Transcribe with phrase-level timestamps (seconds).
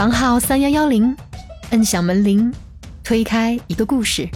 [0.00, 1.14] 房号三幺幺零，
[1.72, 2.50] 摁响门铃，
[3.04, 4.26] 推开一个故事。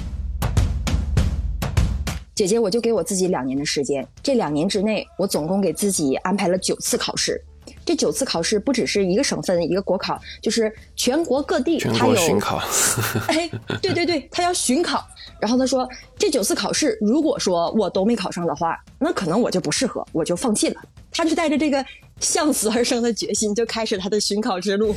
[2.35, 7.43] 姐姐，我就给我自己两年的时间，这两年之内，我总共给自己安排了九次考试。
[7.83, 12.61] 这九次考试不只是一个省份一个国考，就是全国各地全他有国巡考，
[13.29, 13.51] 哎，
[13.81, 15.03] 对对对，他要巡考。
[15.41, 15.89] 然后他说，
[16.19, 20.83] 这九次考试，如果说我都没考上的话，那可能我就不适合，我就放弃了。
[21.10, 21.83] 他就带着这个
[22.21, 24.95] 向死而生的决心，就开始他的巡考之路。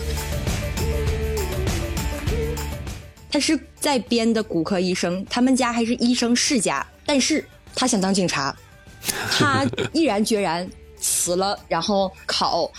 [3.37, 8.55] 他是在编的骨科医生，他们家还是医生世家，但是他想当警察，
[9.29, 9.63] 他
[9.93, 10.67] 毅然决然
[10.99, 12.71] 辞了，然后考。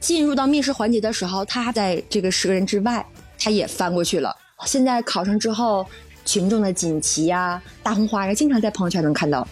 [0.00, 3.04] 进入到面试环节的时候，他在这个十个人之外，
[3.38, 4.34] 他也翻过去了。
[4.64, 5.86] 现在考上之后，
[6.24, 9.46] 群众的锦旗呀、大红花呀，经常在朋友圈能看到。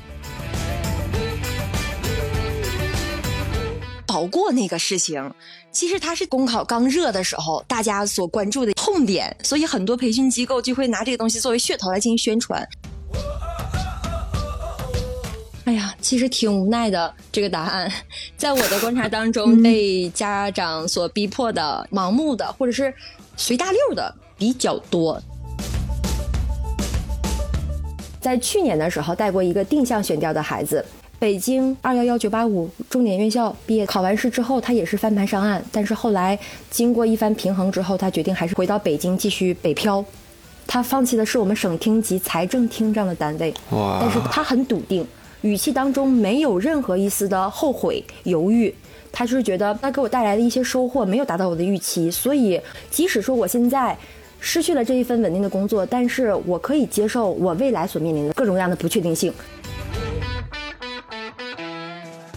[4.15, 5.29] 保过那个事情，
[5.73, 12.65] 其实它是公考刚热的时候，大家所关注的痛点，所以很多培训机构就会拿这个东西作为噱头来进行宣传。
[15.65, 17.13] 哎呀，其实挺无奈的。
[17.33, 17.91] 这个答案，
[18.39, 22.95] 在我的观察当中，被家长所逼迫的、盲目的，或者是
[23.37, 25.21] 随大溜的比较多。
[28.21, 30.87] 在去年的时候，带过一个定向选调的孩子，
[31.19, 36.39] 北京二幺幺九八五重点院校毕业，考完试之后，他也是翻盘上岸，但是后来
[36.71, 40.05] 经过一番平衡之后，他决定还是回到北京继续北漂。
[40.67, 45.07] 他放弃的是我们省厅级财政厅这样的单位，但是他很笃定。
[45.43, 48.75] 语气当中没有任何一丝的后悔、犹豫，
[49.13, 53.97] 他就是觉得他给我带来的一些收获没有达到我的预期，所以即使说我现在
[54.41, 59.33] 失去了这一份稳定的工作，但是我可以接受我未来所面临的各种各样的不确定性。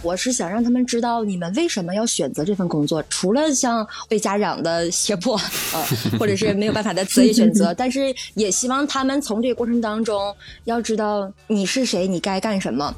[0.00, 5.34] 我是想让他们知道你们为什么要选择这份工作，除了像被家长的胁迫，
[5.74, 5.82] 呃，
[6.18, 10.34] 或者是没有办法的择业选择，但是也希望他们从这个过程当中
[10.64, 12.94] 要知道你是谁，你该干什么。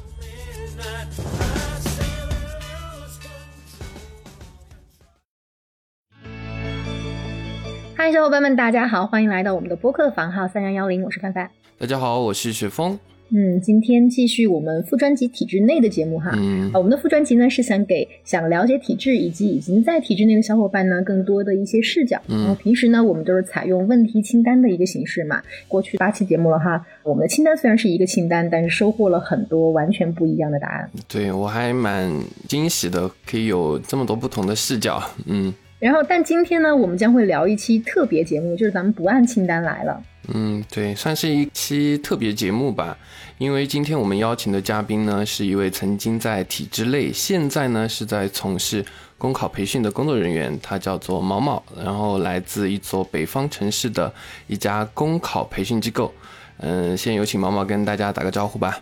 [7.95, 11.49] 嗨，小伙伴们，大家好，欢迎来到我们的播客房号三幺幺零，我是范范。
[11.79, 12.99] 大家好，我是雪峰。
[13.33, 16.31] 嗯，今天继续我们副专辑体制内的节目哈。
[16.35, 22.21] 嗯啊，我们的副专辑呢是想给想了解体制以及已经在体制内的小伙伴呢更多的一些视角。
[22.27, 25.41] 嗯然后平时呢我们都是采用问题清单的一个形式嘛。
[25.67, 30.89] 过去八期节目了哈，我们的清单虽然是一个清单，但是收获了很多完全不一样的答案。
[31.07, 32.11] 对我还蛮
[32.47, 35.01] 惊喜的，可以有这么多不同的视角。
[35.25, 39.99] 嗯然后，但今天呢，我们将会聊一期特别节目，就是咱们不按清单来了。
[40.31, 42.95] 嗯，对，算是一期特别节目吧。
[43.39, 48.85] 因为今天我们邀请的嘉宾呢，是一位曾经在体制内，现在呢是在从事
[49.17, 54.13] 公考培训的工作人员，他叫做毛毛，然后来自一座北方城市的
[54.45, 56.13] 一家公考培训机构。
[56.57, 58.79] 嗯，先有请毛毛跟大家打个招呼吧。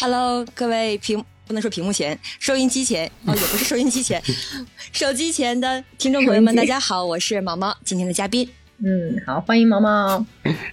[0.00, 4.20] Hello，各位屏不能说屏幕前，收音机前 哦，也不是收音机前，
[4.92, 8.48] 手机前的听众朋友们，大家好，我是毛毛，今天的嘉宾。
[8.78, 10.24] 嗯，好，欢迎毛毛。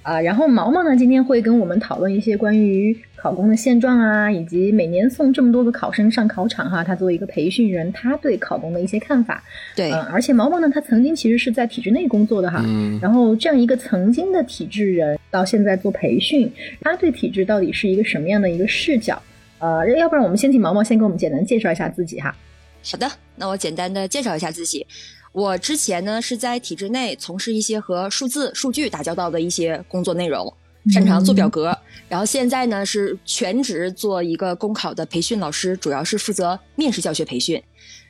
[0.02, 9.44] 啊、然后毛毛呢，今天会跟我们讨论一些关于考公的现状啊，以及每年送这么多个考生上考场哈，他作为一个培训人，他对考公的一些看法。
[9.76, 12.64] 对，嗯，而且毛毛呢，他曾经其实是在体制内工作的哈。
[12.66, 16.52] 嗯然后这样一个曾经的体制人，到现在做培训，
[16.82, 19.22] 他对体制到底是一个什么样的一个视角？
[19.62, 22.36] 呃，要不然我们先请毛毛先给我们简单介绍一下自己哈。
[22.84, 24.86] 好的，那我简单的介绍一下自己。
[25.32, 30.52] 我之前呢是在体制内从事一些和数字、数据打交道的一些工作内容，
[30.92, 31.78] 擅长做表格。
[32.10, 37.62] 然后现在呢是全职做一个公考的培训老师，主要是负责面试教学培训。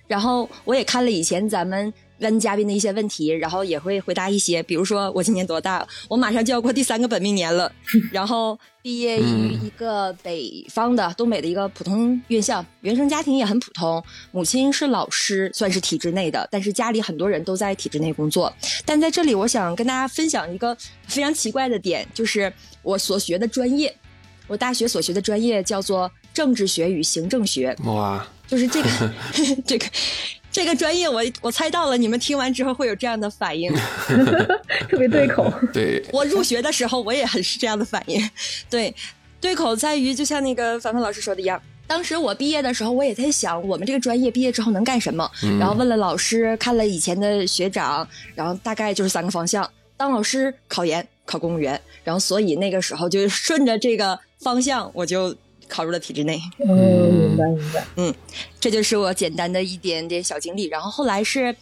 [0.08, 5.86] 然后我也看了以前咱们问嘉宾的一些问题，然后也会回答一些，比如说我今年多大？
[6.08, 7.72] 我马上就要过第三个本命年了，
[8.12, 18.52] 然后毕业于一个北方的东北的一个普通院校，原生家庭也很普通，母亲是老师，算是体制内的，但是家里很多人都在体制内工作。
[18.86, 20.76] 但在这里，我想跟大家分享一个
[21.08, 22.52] 非常奇怪的点，就是
[22.82, 23.94] 我所学的专业，
[24.48, 28.90] 我大学所学的专业叫做政治学与行政学，哇，就是这个
[29.66, 29.86] 这个
[30.52, 33.72] 这个专业我，我猜到了，你们听完之后会有这样的反应。
[34.90, 35.52] 特别对口。
[35.72, 38.30] 对，我入学的时候，我也很是这样的反应。
[38.70, 38.94] 对，
[39.40, 41.62] 对口在于，就像那个凡凡老师说的一样。
[41.88, 45.30] 当时我毕业的时候，我也在想，我们这个专业毕业之后能干什么？
[45.60, 51.80] 然后问了老师，看了以前的学长，然后大概就是三个方向：当老师、考研、考公务员。
[52.04, 55.36] 然后所以那个时候就顺着这个方向，我就
[55.72, 56.38] 考入了体制内。
[56.60, 57.86] 嗯，明白明白。
[57.96, 58.14] 嗯
[58.60, 60.66] 这就是我简单的一点点小经历。
[60.66, 61.56] 然后后来是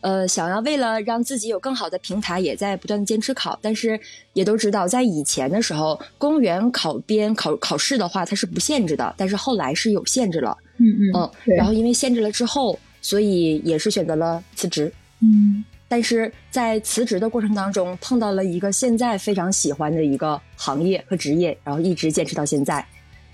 [0.00, 3.58] 呃，想要为了让自己有更好的平台，也在不断的坚持考。
[3.60, 4.00] 但是
[4.32, 9.14] 也都知道，在以前的时候，公务员考编考考试的话，它是不限制的。
[9.18, 11.30] 但是后来是有限制了，嗯嗯嗯。
[11.54, 14.90] 然后因为限制了之后，所以也是选择了辞职。
[15.20, 22.86] 嗯但是在辞职的过程当中，碰到了一个现在非常喜欢的一个行业和职业，然后一直坚持到现在。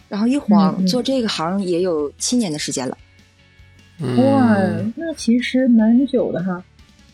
[0.08, 2.96] 然后一嗯晃嗯做这个行也有七年的时间了。
[4.00, 6.62] 哇嗯，，那其实蛮久的哈。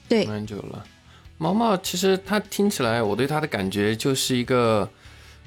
[0.08, 0.84] 对，蛮久了。
[1.38, 4.88] 毛毛其实他听起来，我对他的感觉就是一个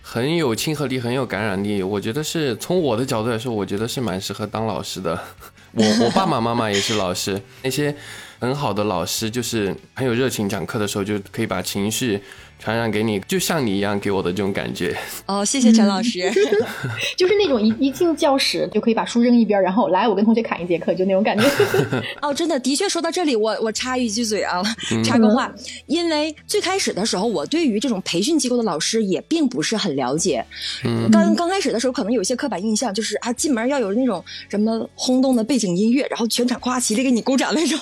[0.02, 1.84] 很有亲和力、很有感染力。
[1.84, 5.20] 我觉得是从我的角度来说，我觉得是蛮适合当老师的。
[5.74, 7.94] 我我爸爸妈妈也是老师，那些
[8.40, 12.22] 很好的老师就是很有热情，讲课的时候就可以把情绪
[12.60, 14.96] 传染给你，就像你一样给我的这种感觉。
[15.28, 16.32] 哦，谢谢陈老师。
[17.16, 21.44] 就是那种一一进教室就可以把书扔一边，然后来我跟同学砍一节课，就那种感觉。
[22.22, 24.64] 哦，真的，的确说到这里，我我插一句嘴啊，
[25.04, 25.54] 插个话，
[25.86, 30.44] 因为最开始的时候，我对于这种培训机构的老师也并不是很了解。
[30.84, 37.78] 嗯刚刚开始的时候，可能有一些刻板印象，就是啊，进门要有那种什么轰动的背景音乐，然后全场夸齐的给你鼓掌那种。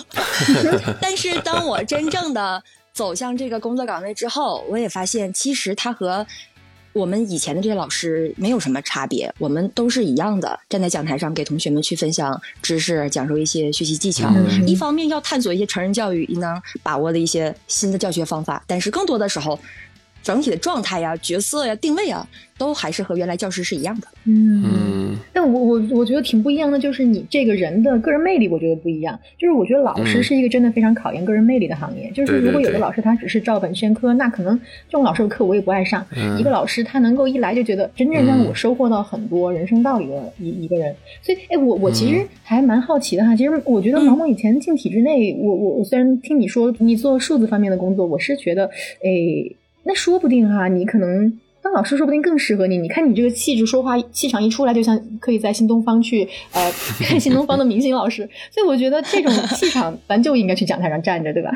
[1.00, 2.62] 但是当我真正的
[2.94, 6.26] 走向这个工作岗位之后，我也发现，其实他和
[6.94, 14.30] 我们以前的这些老师没有什么差别，我们都是一样的，站在讲台上给同学们去分享知识，讲授一些学习技巧。
[14.36, 19.60] 嗯一方面要探索一些成人教育应当把握的一些新的教学方法，但是更多的时候，
[20.24, 22.28] 整体的状态呀、角色呀、定位啊，
[22.58, 24.08] 都还是和原来教师是一样的。
[24.26, 29.20] 嗯嗯但我我我觉得挺不一样的，就是你这个人的个人魅力，我觉得不一样。
[29.38, 32.10] 就是我觉得老师嗯是一个真的非常考验个人魅力的行业。
[32.12, 36.06] 就是如果有的老师他只是照本宣科，那可能这种老师的课我也不爱上。
[36.16, 40.96] 嗯一个老师他能够一来就觉得真正让我收获到很多人生道理的一、一个人。
[41.22, 43.36] 所以，哎，我我其实还蛮好奇的哈。
[43.36, 48.66] 其实我觉得毛毛以前进体制内，我我我虽然听你说你做数字方面的工作，我是觉得，
[49.04, 49.10] 哎，
[49.84, 51.40] 那说不定哈，你可能。
[51.64, 52.78] 当老师说不定更适合你。
[52.78, 56.70] 你看你这个气质，说话气场一出来，就像可以在新东方去呃
[57.00, 58.30] 看新东方的明星老师。
[58.54, 61.52] 所以我觉得这种气场，咱就应该去讲台上站着，对吧？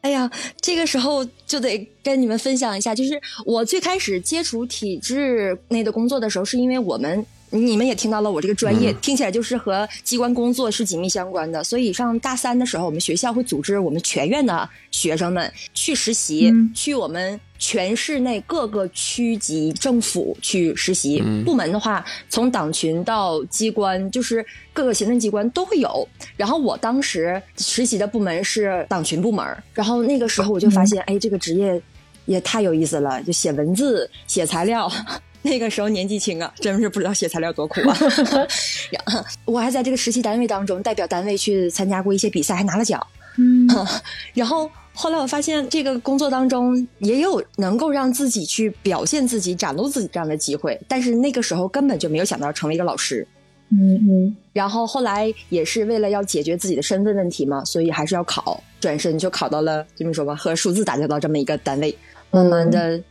[0.00, 0.28] 哎呀，
[0.60, 7.24] 这个时候就得跟你们分享一下，就是我最开始接触体制内的工作的时候，是因为我们。
[7.54, 21.22] 你们也听到了，我这个专业、嗯听起来就是和机关工作是紧密相关的，所以上大三的时候，我们学校会组织我们全院的学生们去实习，嗯去我们全市内各个区级政府去实习。
[21.24, 26.08] 嗯部门的话，从党群到机关，就是各个行政机关都会有。
[26.36, 31.80] 然后我当时实习的部门是党群部门，然后那个时候我就发现，哎，这个职业
[32.24, 34.90] 也太有意思了，就写文字、写材料。
[35.42, 37.96] 那个时候年纪轻啊，真是不知道写材料多苦啊。
[38.90, 43.00] 然后我还在这个实习单位当中代表单位去参加过一些比赛，还拿了奖。
[43.38, 43.68] 嗯
[44.34, 53.26] 然后后来我发现，这个工作当中也有能够让自己去表现自己、展露自己这样的机会，但是那个时候根本就没有想到成为一个老师。
[53.70, 61.96] 嗯嗯然后后来也是为了要解决自己的身份问题嘛，所以还是要考，转身就考到了这么说吧，和数字打交道这么一个单位，
[62.30, 63.02] 慢慢的。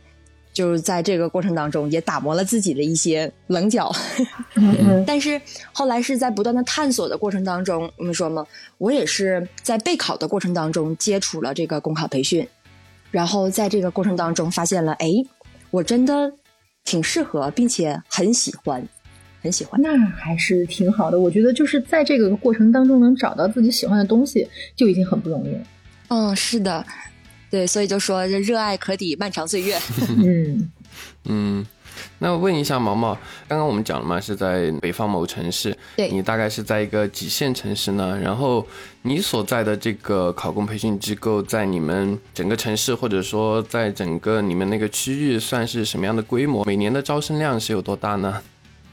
[0.52, 3.90] 就是在这个过程当中，也打磨了自己的一些棱角，
[5.06, 5.40] 但是
[5.72, 8.46] 后来是在不断的探索的过程当中，我们说嘛，
[8.78, 12.46] 我也是在备考的过程当中接触了这个公考培训，
[13.10, 15.08] 然后在这个过程当中发现了，哎，
[15.70, 16.32] 我真的
[16.84, 18.86] 挺适合，并且很喜欢，
[19.40, 19.80] 很喜欢。
[19.80, 21.18] 那还是挺好的。
[21.18, 25.60] 我觉得就是在这个过程当中能找到自己喜欢的东西，就已经很不容易了。
[26.08, 26.84] 嗯，是的，
[27.52, 29.78] 对，所以就说这热爱可抵漫长岁月。
[30.08, 30.72] 嗯
[31.24, 31.66] 嗯，
[32.18, 33.14] 那问一下毛毛，
[33.46, 38.18] 刚刚我们讲了嘛，是在北方某城市，对你大概是在一个几线城市呢？
[38.18, 38.66] 然后
[39.02, 46.64] 你所在的这个考公培训机构，在你们整个城市或者说在整个你们那个区域，算是什么样的规模？
[46.64, 48.42] 每年的招生量是有多大呢？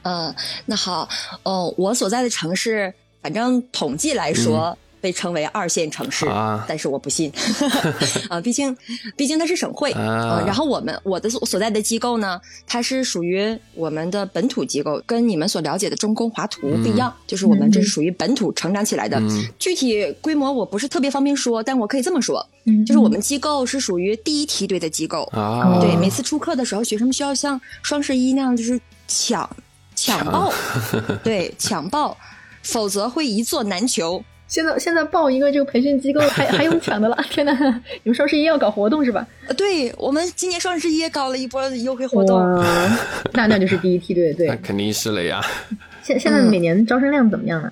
[0.01, 0.35] 嗯，
[0.65, 1.07] 那好，
[1.43, 4.77] 哦，我所在的城市，反正统计来说。
[5.01, 6.65] 被称为二线城市，啊。
[6.67, 7.31] 但是我不信。
[8.29, 8.75] 啊，毕竟，
[9.15, 9.91] 毕竟它是省会。
[9.91, 10.39] 啊。
[10.39, 19.19] 呃然后我们我的所所在的机构呢，它是属于我们的本土机构，跟你们所了解的中公华图不一样，就是我们这是属于本土成长起来的。
[19.19, 19.45] 嗯。
[19.59, 29.49] 具体规模我不是特别方便说，但我可以这么说，嗯，就是我们机构是属于第一梯队的机构，啊，对，每次出课的时候，学生们需要像双十一那样，就是抢
[29.95, 30.51] 抢报，
[31.23, 32.17] 对，抢报，
[32.63, 34.23] 否则会一座难求。
[34.49, 37.15] 现在现在报一个这个培训机构还还用抢的了？
[37.29, 37.53] 天哪！
[38.03, 39.25] 你们双十一要搞活动是吧？
[39.47, 42.39] 呃，对我们今年双十一也搞了一波优惠活动。
[43.33, 44.47] 那那就是第一梯队，对。
[44.47, 45.39] 那肯定是了呀。
[46.01, 47.71] 现现在每年招生量怎么样呢？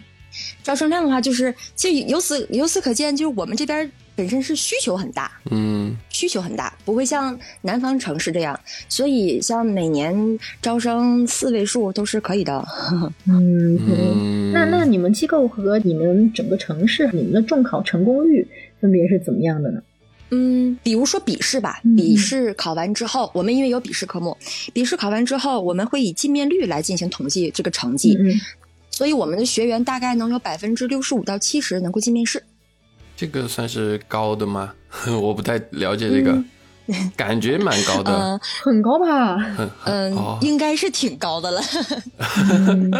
[0.62, 8.59] 招生量的话，就是其实由此由此可见，就是我们这边本身是需求很大，嗯需求很大，不会像南方城市这样，
[8.89, 12.67] 所以像每年招生四位数都是可以的。
[13.29, 18.45] 嗯，那那你们机构和你们整个城市，你们的中考成功率
[18.81, 19.79] 分别是怎么样的呢？
[20.31, 24.36] 嗯，比如说笔试吧，嗯笔试考完之后，我们因为有笔试科目，
[24.74, 28.33] 笔试考完之后，我们会以进面率来进行统计这个成绩，嗯
[28.89, 32.43] 所以我们的学员大概能有百分之六十五到七十能够进面试。
[33.17, 34.74] 这个算是高的吗？
[35.21, 36.38] 我不太了解这个，
[37.17, 38.12] 感觉蛮高的。
[38.15, 39.36] 嗯 很高吧？
[39.86, 41.59] 嗯、哦，应该是挺高的了。
[42.69, 42.91] 嗯，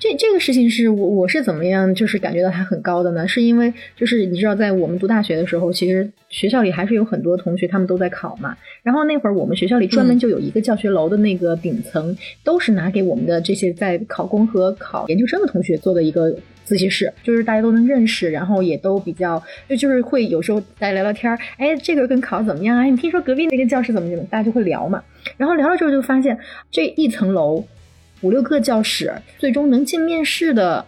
[0.00, 3.26] 这这个事情是我我是怎么样，就是感觉到它很高的呢？
[3.28, 8.56] 是因为就是你知道，在我们读大学的时候，其实学校里还是有很多同学他们都在考嘛。
[8.82, 16.36] 然后那会儿我们学校里专门嗯就有一个教学楼的那个顶层，都是拿给我们的这些在考公和考研究生的同学做的一个。
[16.64, 22.84] 自习室就是大家都能认识，然后也都比较就就是会有时候大家聊聊天儿，哎，这个跟考怎么样啊？
[22.84, 24.24] 你听说隔壁那个教室怎么怎么？
[24.30, 25.02] 大家就会聊嘛。
[25.36, 26.38] 然后聊了之后就发现
[26.70, 27.64] 这一层楼
[28.22, 30.84] 五六个教室，最终能进面试的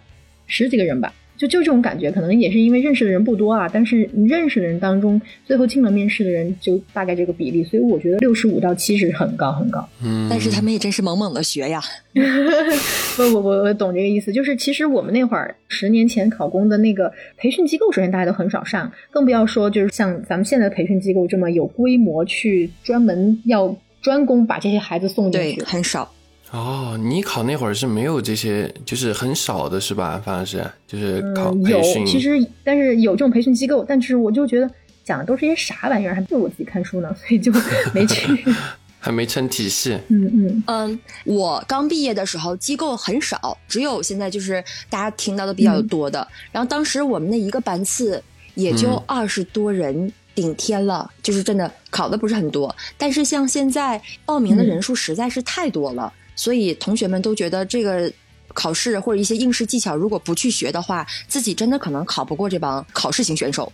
[0.47, 9.87] 十几个人吧，就就这种感觉，可能也是因为认识的人不多啊，但是你认识的人当中，最后进了面试的人就大概这个比例，所以我觉得六十五到七十很高很高。
[10.02, 11.81] 嗯，但是他们也真是猛猛的学呀。
[13.16, 25.62] 不不不，我懂这个意思，就是其实我们那会儿十年前考公的那个培训机构，首先大家都很少上，更不要说就是像咱们现在的培训机构这么有规模去专门要专攻把这些孩子送进对去，。
[25.62, 26.11] 很少。
[26.53, 30.23] 哦，你考那会儿是没有这些，就是很少的是吧？
[30.25, 34.71] 反正是就是考嗯，有培训，，其实但是有这种培训机构，但是我就觉得
[35.05, 37.53] 讲的都是些啥玩意儿，还不如我自己看书呢， 所以就
[37.93, 38.45] 没去。
[38.99, 39.97] 还没成体系。
[40.09, 46.26] 嗯嗯嗯，我刚毕业的时候机构很少，只有现在就是大家听到的比较多的。
[46.50, 48.23] 然后当时我们那一个班次
[48.55, 50.12] 也就嗯二十多人。
[50.37, 58.12] 顶天了，就是真的考的不是很多，但是像现在报名的人数实在是太多了，所以同学们都觉得这个
[58.55, 63.73] 考试或者一些应试技巧，如果不去学的话，自己真的可能考不过这帮考试型选手，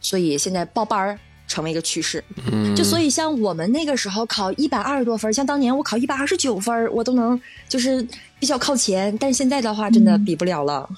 [0.00, 1.18] 所以现在报班儿
[1.48, 2.22] 成为一个趋势。
[2.50, 8.06] 嗯，就所以像我们那个时候考一百二十多分，像当年我考一百二十九分，我都能就是
[8.38, 9.14] 比较靠前。
[9.18, 10.88] 但是现在的话，真的比不了了。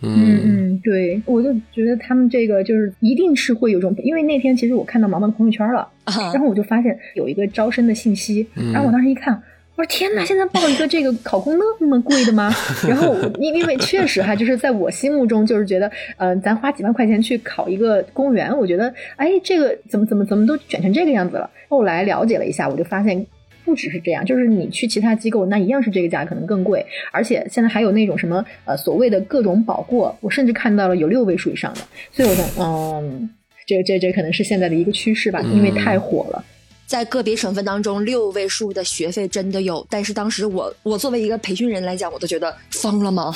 [0.00, 9.40] 嗯嗯嗯，对，我就觉得他们这个就是一定是会有种，因为那天其实我看到毛毛的朋友圈了，啊然后我就发现有一个招生的信息，嗯然后我当时一看。
[9.78, 10.24] 我说天哪！
[10.24, 12.52] 现在报一个这个考公那么贵的吗？
[12.84, 21.48] 然后因因为确实哈，就是在我心目中就是觉得，嗯、咱花几万块钱去考一个公务员，我觉得，哎，这个怎么怎么怎么都卷成这个样子了。
[21.68, 23.24] 后来了解了一下，我就发现
[23.64, 31.80] 不只是这样，就是你去其他机构，那一样是这个价，可能更贵，而且现在还有那种什么呃所谓的各种保过，我甚至看到了有六位数以上的，
[32.10, 33.30] 所以我想，嗯，
[33.64, 36.44] 这这这可能是现在的一个趋势吧，因为太火了。
[36.88, 43.32] 在个别省份当中，六位数的学费真的有，但是当时我我作为一个培训人来讲，我都觉得疯了吗？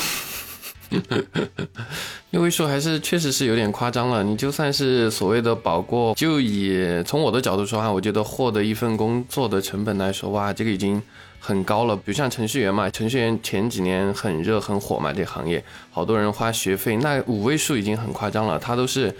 [2.30, 4.24] 六位数还是确实是有点夸张了。
[4.24, 11.02] 你就算是所谓的保过，就以从我的角度说话，我觉得获得一份工作的成本来说，哇，这个已经
[11.38, 11.94] 很高了。
[11.94, 18.58] 比如像程序员嘛， 程序员前几年很热很火嘛，这行业好多人花学费，那五位数已经很夸张了。
[18.58, 19.14] 他都是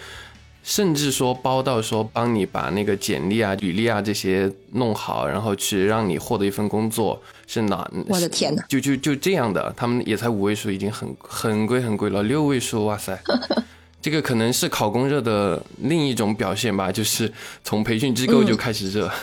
[0.63, 7.91] 甚至说包到说帮你把那个简历啊、履历啊这些弄好，然后去让你获得一份工作，是哪？
[8.09, 8.65] 我的天哪！
[8.69, 12.23] 就就就这样的，他们也才五位数，已经很很贵很贵了。
[12.23, 13.21] 六位数，哇塞，
[14.01, 17.33] 这个可能是考公热的另一种表现吧，就是
[17.65, 19.11] 从培训机构就开始热。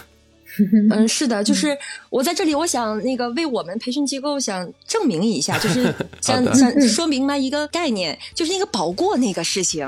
[0.91, 1.77] 嗯，是的，就是
[2.09, 9.87] 我在这里，我想那个为我们培训机构想证明一下，就是想 想说明白一个概念，就是那个保过那个事情，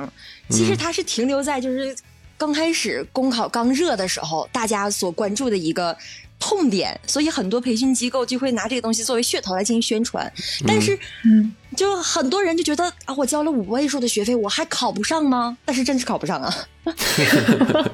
[0.51, 1.95] 其实它是停留在就是
[2.37, 5.97] 刚开始公考刚热的时候，大家所关注的一个。
[6.43, 10.33] 痛点，所以很多培训机构就会拿这个东西作为噱头来进行宣传，
[10.65, 15.55] 但是，嗯，就很多人就觉得啊，我交了五位数的学费，我还考不上吗？
[15.63, 16.51] 但是真是考不上啊，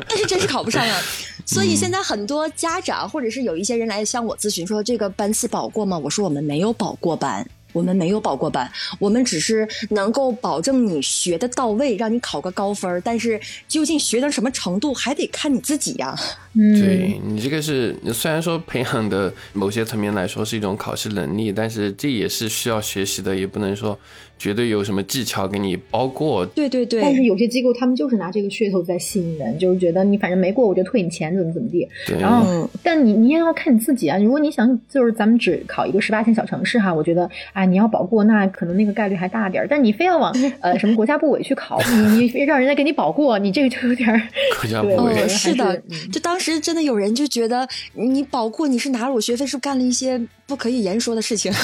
[0.07, 0.97] 但是真是考不上啊。
[1.45, 5.97] 所以现在很多家长或者是有一些人来向我咨询说这个班次保过吗？
[5.97, 7.45] 我说我们没有保过班，
[7.77, 12.99] 我们没有保过班，我们只是能够保证你学的到位，让你考个高分儿。
[12.99, 16.15] 但是究竟学到什么程度，还得看你自己呀、
[16.57, 23.97] 嗯，对你这个是虽然说培养的某些层面来说是一种考试能力，但是这也是需要学习的，也不能说
[24.39, 26.45] 绝对有什么技巧给你包过。
[26.45, 31.87] 对对对，但是有些机构他们就是拿这个噱头在吸引人，就是觉得你反正没过我就退你钱，怎么怎么地。
[32.05, 34.17] 对，然后嗯，但你你也要看你自己啊。
[34.17, 39.67] 如果你想就是咱们只考一个十八线小城市哈，我觉得啊你要保过，那可能那个概率还大点儿。
[39.67, 41.79] 但你非要往 呃什么国家部委去考，
[42.15, 44.21] 你你让人家给你保过，你这个就有点儿
[44.61, 51.51] 国家部委还是的就当时真的有人就觉得你保括你是拿了我学费，是不是干了一些不可以言说的事情？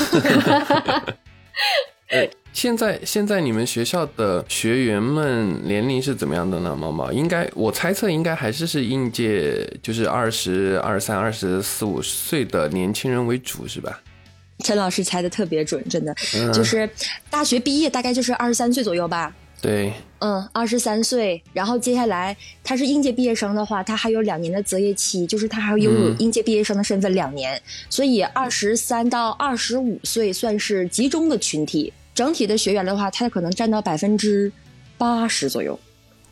[2.10, 6.75] 呃，现在现在你们学校的学员们年龄是怎么样的呢？
[6.75, 14.00] 毛毛应该我猜测应该还是是应届，就是二十二三、二十四五岁的年轻人为主，是吧？
[14.60, 16.88] 陈老师猜的特别准，真的，嗯就是
[17.30, 19.34] 大学毕业大概就是二十三岁左右吧。
[19.63, 31.93] 对，嗯，二十三岁，然后接下来他是应届毕业生的话，他还有两年的择业期，就是他还要拥有嗯应届毕业生的身份两年，所以二十三到二十五岁算是集中的群体。
[32.13, 34.51] 整体的学员的话，他可能占到百分之
[34.98, 35.79] 八十左右。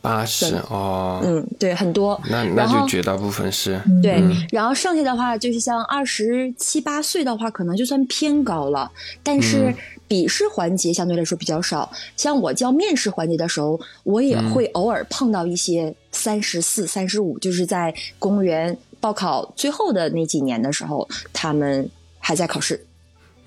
[0.02, 2.20] 八十哦，嗯，对，很多。
[2.28, 8.90] 那那就绝大部分是，对，嗯然后剩下的话就是像二十七八岁的话，可能就算偏高了，
[9.22, 9.74] 但是嗯
[10.12, 11.90] 笔试环节相对来说比较少。
[12.18, 21.88] 像我教面试环节的时候，我也嗯会偶尔碰到一些三十四、三十五，就是在公务员报考最后的那几年的时候，他们
[22.18, 22.84] 还在考试，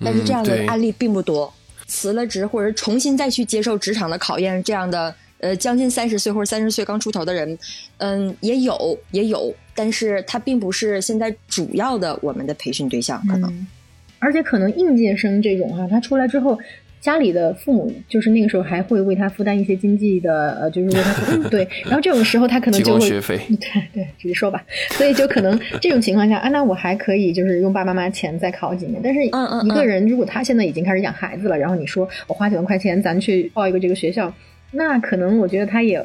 [0.00, 1.52] 但是这样的案例并不多。
[1.86, 7.56] 辞了职或者重新再去接受职场的考验，这样的呃将近三十岁或者三十岁刚出头的人，
[7.98, 13.48] 嗯，也有也有，但是他并不是现在主要的我们的培训对象，可能。
[13.52, 13.68] 嗯，
[14.26, 16.58] 而且可能应届生这种哈、他出来之后，
[17.00, 24.64] 家里的父母就是那个时候还会为他负担一些经济的，呃，就是为他负担 对，然后这种时候他可能就会学费， 对对，直接说吧。
[24.90, 29.00] 所以就可能这种情况下啊，那我还可以就是用爸爸妈妈钱再考几年。
[29.00, 34.34] 但是嗯嗯一个人如果他现在已经开始养孩子了，然后你说我花几万块钱咱去报一个这个学校，
[34.72, 36.04] 那可能我觉得他也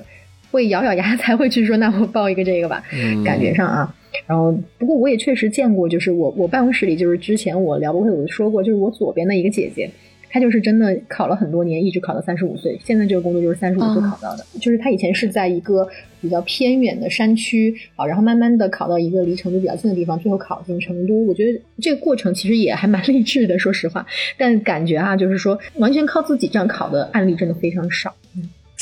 [0.52, 2.84] 会咬咬牙才会去说，那我报一个这个吧。
[2.94, 3.96] 嗯感觉上啊。
[4.28, 9.90] 然后，不过我也确实见过，就是我我办公室里，就是之前我聊博会我就说过，就是我左边的一个姐姐，
[10.30, 14.46] 她就是真的考了很多年，一直考到三十五岁，现在这个工作就是三十五岁哦考到的。
[14.60, 15.88] 就是她以前是在一个
[16.22, 21.26] 比较偏远的山区啊，然后慢慢的考到一个离成都比较近的地方，最后考进成都。
[21.26, 24.06] 我觉得这个过程其实也还蛮 励志的，说实话。
[24.38, 28.14] 但感觉啊，就是说完全靠自己这样考的案例真的非常少。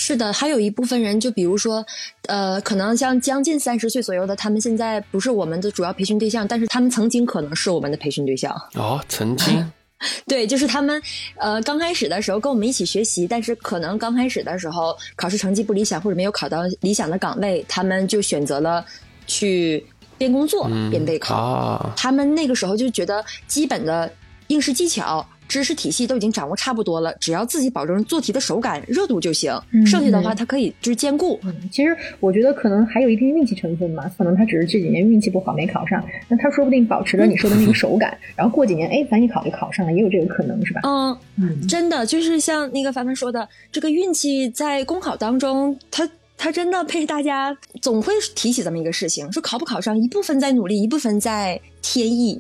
[0.02, 1.86] 是的，还有一部分人，就比如说，
[2.28, 8.50] 呃，可能像将近三十岁左右的，他们现在不是我们的主要培训对象，但是他们曾经可能是我们的培训对象。
[8.76, 9.70] 哦，曾经
[10.26, 11.02] 对，就是他们，
[11.36, 18.86] 呃，刚开始的时候跟我们一起学习，但是可能刚开始的时候考试成绩不理想，或者没有考到理想的岗位，他们就选择了
[19.28, 19.86] 去
[20.18, 21.36] 边工作嗯边备考。
[21.36, 24.10] 啊，他们那个时候就觉得基本的
[24.48, 29.52] 应试技巧、知识体系都已经掌握差不多了，只要自己保证做题的手感、热度就行。
[29.74, 31.40] 嗯剩下的话，他可以就是兼顾。
[31.44, 40.82] 嗯，其实我觉得可能还有一定运气成分嘛，可能他只是这几年运气不好没考上，那他说不定保持着你说的那个手感，然后过几年，哎，咱一考就考上了，也有这个可能，是吧？
[40.84, 46.08] 嗯，嗯，真的就是像那个凡凡说的，这个运气在公考当中，他
[46.38, 52.40] 他真的被大家总会提起这么一个事情，说考不考上，一部分在努力，一部分在天意。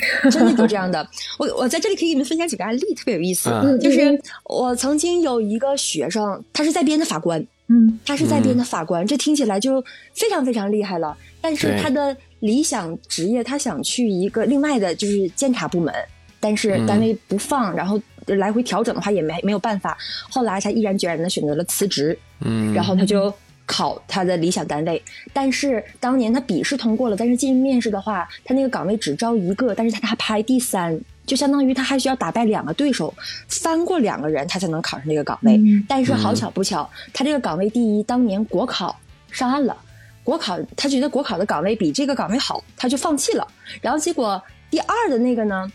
[0.30, 1.06] 真的就这样的，
[1.38, 3.50] 我我在这里可以给你们分享几个案例，特别有意思。
[3.50, 9.82] 嗯就是我曾经有一个学生，他是在编的法官，嗯他是在编的法官，这听起来就
[10.14, 11.16] 非常非常厉害了。
[11.40, 15.94] 但是他的理想职业，他想去一个另外的就是监察部门，
[16.40, 19.96] 但是单位不放，然后来回调整的话也没没有办法。
[20.28, 23.32] 后来他毅然决然的选择了辞职，嗯，然后他就
[23.66, 25.02] 考他的理想单位。
[25.32, 30.98] 但是当年他笔试通过了，但是进面试的话，他那个岗位只招一个，但是他他排第三。
[31.26, 33.12] 就相当于他还需要打败两个对手，
[33.48, 35.56] 翻过两个人，他才能考上这个岗位。
[35.56, 38.96] 嗯但是好巧不巧，他这个岗位第一，当年国考
[39.32, 39.76] 上岸了，
[40.22, 43.44] 国考他觉得国考的岗位比这个岗位好，他就放弃了。
[43.80, 45.68] 然后结果第二的那个呢，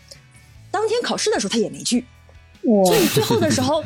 [0.70, 2.02] 当天考试的时候他也没去，
[2.62, 3.84] 哇所以最后的时候，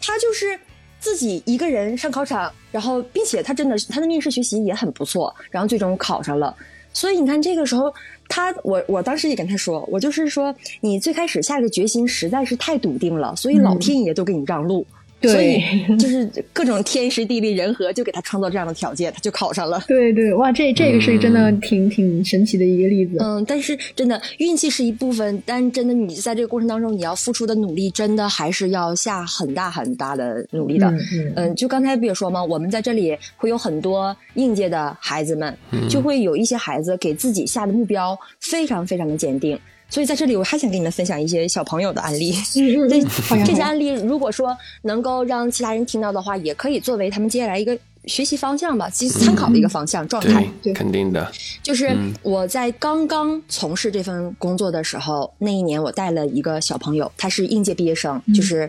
[0.00, 0.58] 他就是
[0.98, 6.54] 自己一个人上考场，然后并且他真的他的面试学习也很不错，然后最终考上了。
[6.92, 7.92] 所以你看，这个时候
[8.28, 14.86] 他我我当时也跟他说，我就是说，你最开始下这个决心实在是太笃定了，所以老嗯天爷都给你让路。
[15.22, 15.62] 所以
[15.98, 19.82] 就是各种天时地利人和，就给他创造这样的条件，他就考上了。
[19.88, 23.16] 对对，哇，这这个是真的挺、挺神奇的一个例子。
[23.20, 30.86] 嗯，但是真的运气是一部分，但真的你在这个过程当中，你要付出的努力，真的还是要下很大很大的努力的。
[30.90, 32.44] 嗯嗯嗯，就刚才不也说吗？
[32.44, 35.56] 我们在这里会有很多应届的孩子们，
[35.88, 39.58] 就会有一些孩子给自己下的目标非常非常的坚定。
[39.88, 42.34] 所以在这里，我还想跟你们分享一些小朋友的案例。
[42.56, 50.40] 嗯这这些案例，如果说能够让其他人听到的话，也可以作为他们接下来一个学习方向吧，其实参考的一个方向状态。
[50.62, 51.30] 对，对肯定的。
[51.62, 58.68] 就是我在刚刚从事这份工作的时候，那一年我带了一个小朋友，他是应届毕业生，就是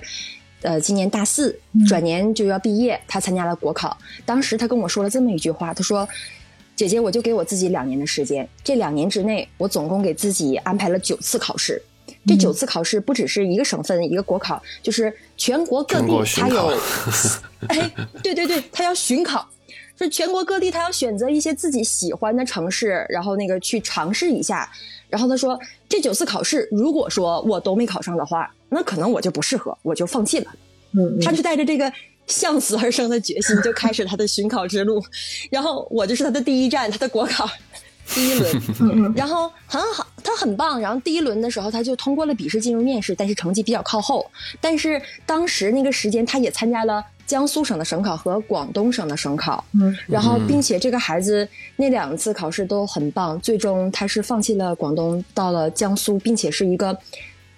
[0.62, 3.98] 呃今年大四，转年就要毕业，他参加了国考。
[4.26, 6.08] 当时他跟我说了这么一句话，他说
[6.78, 11.82] ：“姐姐，我就给我自己两年的时间，这两年之内，我总共给自己安排了九次考试。”
[12.26, 16.80] 这九次考试不只是一个省份一个国考，就是全国各地全国巡它有，
[17.68, 19.50] 哎，对对对，他要巡考，
[19.98, 24.70] 是全国各地他要选择一些自己喜欢的城市，然后那个去尝试一下。
[25.10, 30.52] 然后他说，这九次考试，如果说我都没考上的话，那可能我就不适合，我就放弃了。
[30.94, 31.92] 嗯他是带着这个
[32.28, 35.04] 向死而生的决心，就开始他的巡考之路。
[35.50, 37.50] 然后我就是他的第一站，他的国考
[38.14, 39.14] 第一轮。
[39.16, 40.80] 然后很好，他很棒。
[40.80, 44.30] 然后第一轮的时候，他就通过了笔试进入面试，但是成绩比较靠后。
[44.62, 49.64] 但是当时那个时间，他也参加了江苏省的省考和广东省的省考。
[49.74, 56.98] 嗯然后，并且这个孩子那两次考试都很棒，最终他是放弃了广东，到了江苏，并且是一个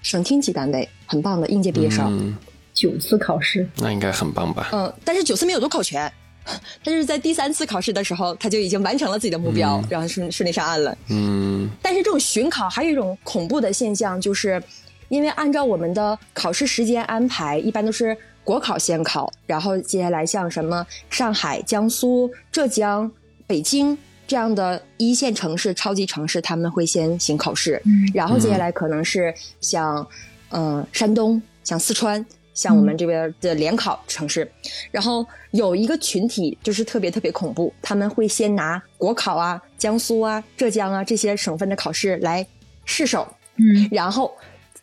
[0.01, 2.07] 省厅级单位，很棒的应届毕业生。
[2.07, 2.35] 嗯，
[2.79, 4.69] 九次考试，那应该很棒吧？
[4.71, 6.09] 嗯，但是九次没有都考全，
[6.81, 10.97] 但是在第三次考试的时候，他就已经完成了自己的目标，然后顺顺利上岸了。
[11.09, 14.63] 嗯但是这种巡考还有一种恐怖的现象，就是
[15.09, 18.15] 因为按照我们的考试时间安排，一般都是
[18.45, 23.11] 国考先考，然后接下来像什么上海、江苏、浙江、
[23.45, 27.81] 北京这样的一线城市、超级城市，他们会先行考试，
[28.13, 30.07] 然后接下来可能是像
[30.51, 32.25] 嗯、呃山东、像四川。
[32.53, 34.49] 像我们这边的联考城市，
[34.91, 42.45] 然后有一个群体就是特别特别恐怖，他们会先拿国考啊、江苏啊、浙江啊这些省份的考试来
[42.85, 44.35] 试手，嗯然后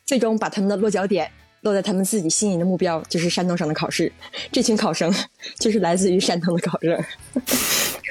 [0.04, 1.30] 最终把他们的落脚点
[1.62, 4.12] 落在他们自己心仪的目标，就是山东省的考试。
[4.52, 5.12] 这群考生
[5.58, 7.04] 就是来自于山东的考生。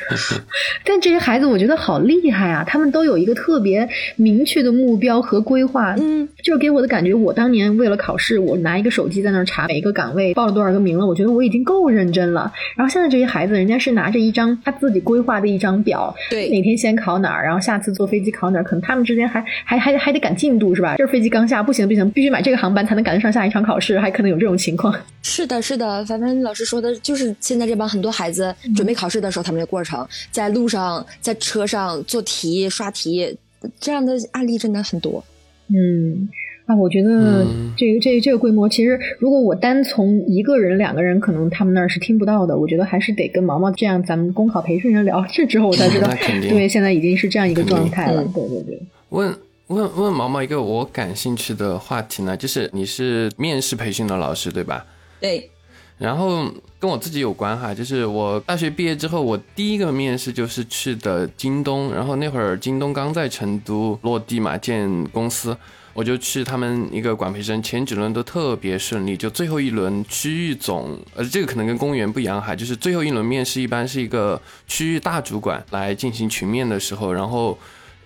[0.83, 2.63] 但这些孩子我觉得好厉害啊！
[2.65, 12.51] 他们都有一个特别明确的目标和规划，嗯，就是给我的感觉，我当年为了考试，我拿一个手机在那儿查每一个岗位报了多少个名了，我觉得我已经够认真了。
[12.75, 20.95] 然后现在这些孩子，人家是拿着一张他自己规划的一张表，对哪天先考哪儿，然后下次坐飞机考哪儿，可能他们之间还还还还得赶进度是吧？
[20.97, 24.93] 这儿飞机刚下，不行不行，必须买这个航班才能赶得上下一场考试，还可能有这种情况。
[25.23, 33.37] 是的，是的，凡凡老师说的就是现在这帮很多孩子准备考试的时候，他们就过程，在路上、在车上做题、刷题，
[33.79, 35.23] 这样的案例真的很多。
[35.67, 36.27] 嗯，
[36.65, 42.57] 啊，我觉得嗯这个、这个、这个规模，其实如果我单从一个人、两个人，可能他们那儿是听不到的。
[42.57, 48.21] 我觉得还是得跟毛毛这样，咱们公考培训人聊，这之后我才知道 那肯，定对，现在已经是这样一个状态了。
[48.23, 49.35] 嗯对对对，问
[49.67, 54.85] 问问毛毛一个我感兴趣的话题呢，就是你是面试培训的老师对吧？
[55.19, 55.49] 对，
[55.97, 56.45] 然后
[56.85, 65.57] 跟我自己有关哈，就是我大学毕业之后，我第一个面试就是去的京东，然后那会儿京东刚在成都落地嘛，建公司，
[65.93, 77.57] 我就去他们一个管培生，前几轮都特别顺利，就最后一轮区域总，呃，这个可能跟公务员不一样哈，就是最后一轮面试一般是一个区域大主管来进行群面的时候，然后。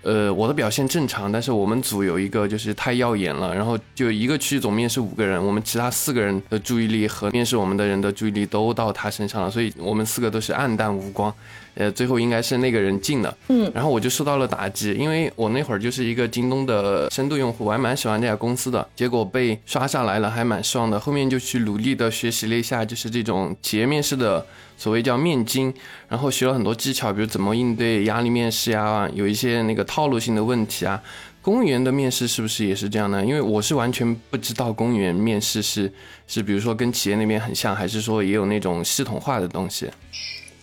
[0.02, 11.34] 呃，我的表现正常，但是我们组有一个就是太耀眼了，然后就一个区总面试五个人，我们其他四个人的注意力和面试我们的人的注意力都到他身上了，所以我们四个都是黯淡无光。
[11.80, 21.00] 呃，最后应该是那个人进了，嗯，然后我就受到了打击，因为我那会儿就是一个京东的深度用户，我还蛮喜欢这家公司的，结果被刷下来了，还蛮失望的。
[21.00, 24.46] 后面就去努力的学习了一下，就是这种企业面试的
[24.78, 25.74] 所谓叫面经，
[26.10, 31.02] 然后学了很多技巧，比如怎么应对压力面试呀，有一些那个套路性的问题啊。
[31.42, 33.26] 公务员的面试是不是也是这样呢？
[33.26, 35.92] 因为我是完全不知道公务员面试是
[36.28, 39.90] 是，比如说跟企业那边很像，还是说也有那种系统化的东西？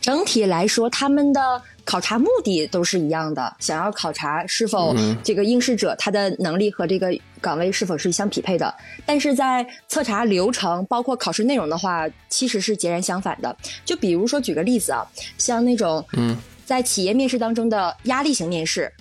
[0.06, 7.08] 整体来说，他们的考察目的都是一样的，想要考察是否这个应试者他的能力和这个
[7.40, 8.72] 岗位是否是相匹配的。
[9.04, 13.56] 但是在测查流程，包括考试内容的话，其实是截然相反的。
[13.84, 15.04] 就比如说举个例子啊，
[15.38, 18.92] 像那种嗯，在企业面试当中的压力型面试，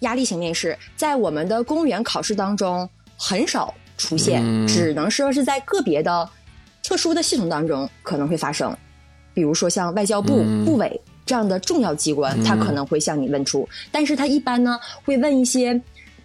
[0.00, 6.30] 压力型面试在我们的公务员考试当中很少出现，嗯只能说是在个别的。
[6.80, 8.72] 特特殊的系统当中可能会发生，
[9.34, 15.78] 比如说像外交部、嗯部委这样的重要机关，他可能会向你问出，但是他一般呢会问一些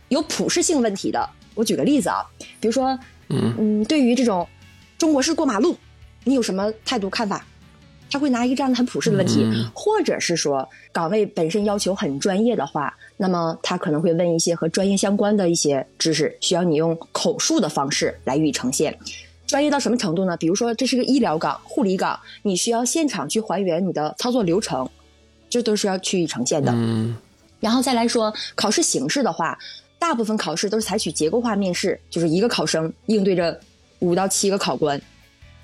[0.09, 1.29] 有普适性问题的。
[1.55, 2.23] 我举个例子啊，
[2.59, 2.97] 比如说，
[3.29, 4.47] 嗯嗯，对于这种
[4.97, 5.75] 中国式过马路，
[6.23, 7.45] 你有什么态度看法？
[8.11, 18.97] 他会拿一个这样的很普适的问题，嗯或者是说岗位本身要求很专业的话，那么他可能会问一些和专业相关的一些知识，需要你用口述的方式来予以呈现。
[19.49, 20.37] 专业到什么程度呢？
[20.37, 24.87] 比如说这是个医疗岗、护理岗，你需要现场去还原你的操作流程，
[25.49, 26.71] 这都是要去呈现的。
[26.71, 27.17] 嗯
[27.59, 29.57] 然后再来说考试形式的话，
[29.97, 33.59] 大部分考试都是采取结构化面试，就是一个考生应对着
[33.97, 35.01] 五到七个考官，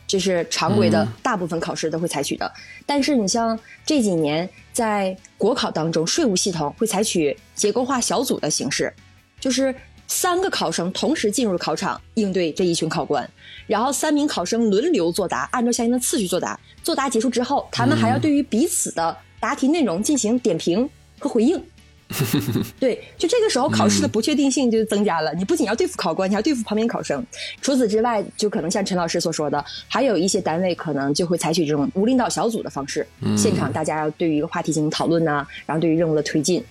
[0.08, 2.52] 这是常规的嗯大部分考试都会采取的。
[2.88, 8.92] 但是你像这几年在国考当中，税务系统会采取结构化小组的形式，
[9.40, 9.74] 就是
[10.08, 13.28] 三个考生同时进入考场应对这一群考官，
[13.68, 16.60] 然后三名考生轮流作答，按照相应的次序作答。
[16.84, 20.88] 作答结束之后，他们还要对于彼此的答题内容进行点评
[21.20, 21.62] 和回应。
[22.80, 25.34] 对，就这个时候考试的不确定性就增加了。
[25.34, 27.26] 你不仅要对付考官，你还要对付旁边考生。
[27.64, 36.64] 除此之外，就可能像陈老师所说的，还有一些单位可能就会采取这种无领导小组的方式，现场大家要对于一个话题进行讨论呐、然后对于任务的推进。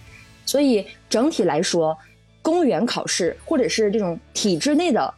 [0.47, 1.99] 所以整体来说，
[2.44, 5.12] 公务员考试或者是这种体制内的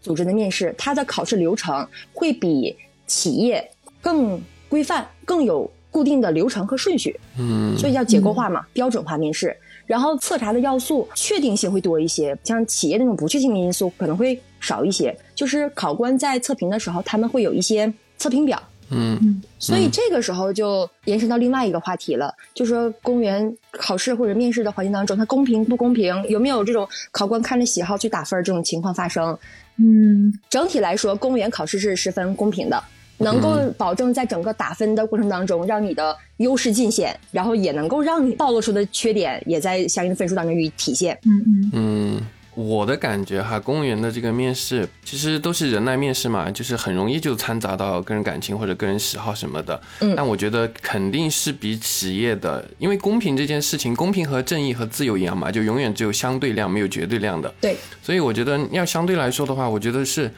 [0.00, 2.74] 组织的面试，它的考试流程会比
[3.06, 7.20] 企业更规范、更有固定的流程和顺序。
[7.38, 9.54] 嗯所以叫结构化嘛，标准化面试。
[9.86, 15.14] 然后测查的要素确定性会多一些，像企业那种不确定的因素可能会少一些。
[15.34, 29.38] 就是考官在测评的时候，他们会有一些测评表，嗯所以这个时候就延伸到另外一个话题了，就是说公务员考试或者面试的环境当中，它公平不公平，有没有这种考官看着喜好去打分这种情况发生？
[29.76, 32.82] 嗯整体来说，公务员考试是十分公平的，
[33.18, 41.18] 能够保证在整个打分的过程当中，让你的优势尽显，然后也能够让你暴露出的缺点也在相应的分数当中予以体现。
[41.24, 42.20] 嗯嗯嗯，
[42.54, 49.80] 我的感觉哈，公务员的这个面试其实都是人来面试嘛，就是很容易就掺杂到个人感情或者个人喜好什么的。
[50.00, 57.54] 嗯但我觉得肯定是比企业的，因为公平这件事情，公平和正义和自由一样嘛，就永远只有相对量，没有绝对量的。
[57.60, 60.30] 对，所以我觉得要相对来说的话，我觉得是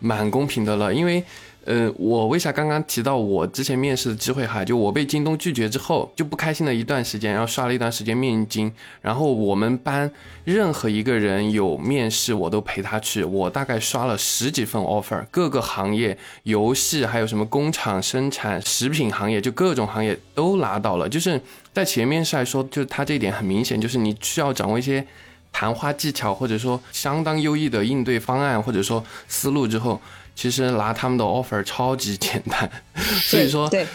[0.00, 0.92] 蛮公平的了。
[0.92, 1.22] 因为，
[1.64, 10.10] 呃，我为啥刚刚提到我之前面试的机会哈，就我被京东拒绝之后，就不开心了一段时间，然后刷了一段时间面经，然后我们班
[10.44, 13.22] 任何一个人有面试，我都陪他去。
[13.22, 21.08] 我大概刷了十几份 offer，各个行业、游戏，还有什么工厂生产、食品行业，就各种行业都拿到了。
[21.08, 21.40] 就是
[21.72, 25.06] 在企业面试来说，就他这一点很明显，就是你需要掌握一些。
[25.54, 30.00] 谈话技巧，或者说相当优异的应对方案，或者说思路之后，
[30.34, 32.70] 其实拿他们的 offer 超级简单。
[33.22, 33.86] 所以说，对，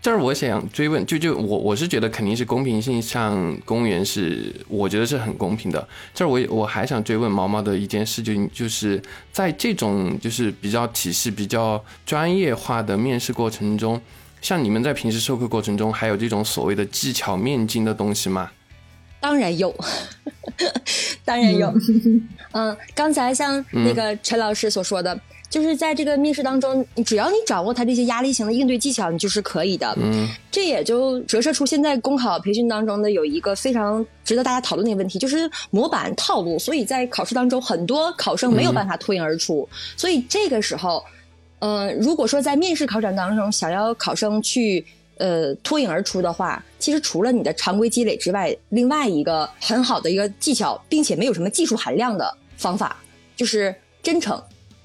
[0.00, 5.88] 这儿我想追问，就就我我是觉得肯定是公平性上，公务员是我觉得是很公平的。
[6.14, 14.00] 这儿我我还想追问毛毛的一件事，就就是在这种就是比较体系、比较专业化的面试过程中，
[14.40, 18.50] 像你们在平时授课过程中，还有这种所谓的技巧面经的东西吗？
[19.20, 19.74] 当然有，
[21.24, 21.74] 当然有。
[22.52, 29.96] 嗯，刚才像那个陈老师所说的，就是在这个面试当中，你只要你掌握他这些压力型的应对技巧，你就是可以的。
[30.00, 36.58] 嗯这也就折射出现在公考培训当中的有一个非常值得大家讨论的问题，就是模板套路。
[36.58, 39.68] 所以在考试当中，很多考生没有办法脱颖而出。
[39.96, 41.02] 所以这个时候，
[41.60, 44.84] 呃，如果说在面试考场当中想要考生去
[45.16, 52.96] 呃脱颖而出的话，其实除了你的常规积累之外，另外一个很好的一个技巧，并且没有什么技术含量的方法，
[53.36, 54.42] 就是真诚。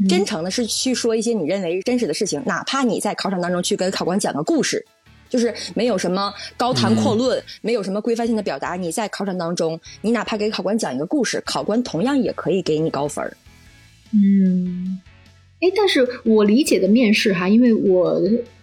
[0.09, 4.83] 真诚的是去说一些你认为真实的事情，哪怕你在考场当中去跟考官讲个故事，
[5.29, 8.75] 就是没有什么高谈阔论，没有什么规范性的表达。
[8.75, 13.37] 你在考场当中，你哪怕给考官讲一个故事，考官同样也可以给你高分儿。
[14.11, 14.99] 嗯，
[15.61, 18.21] 哎，但是我理解的面试哈，因为我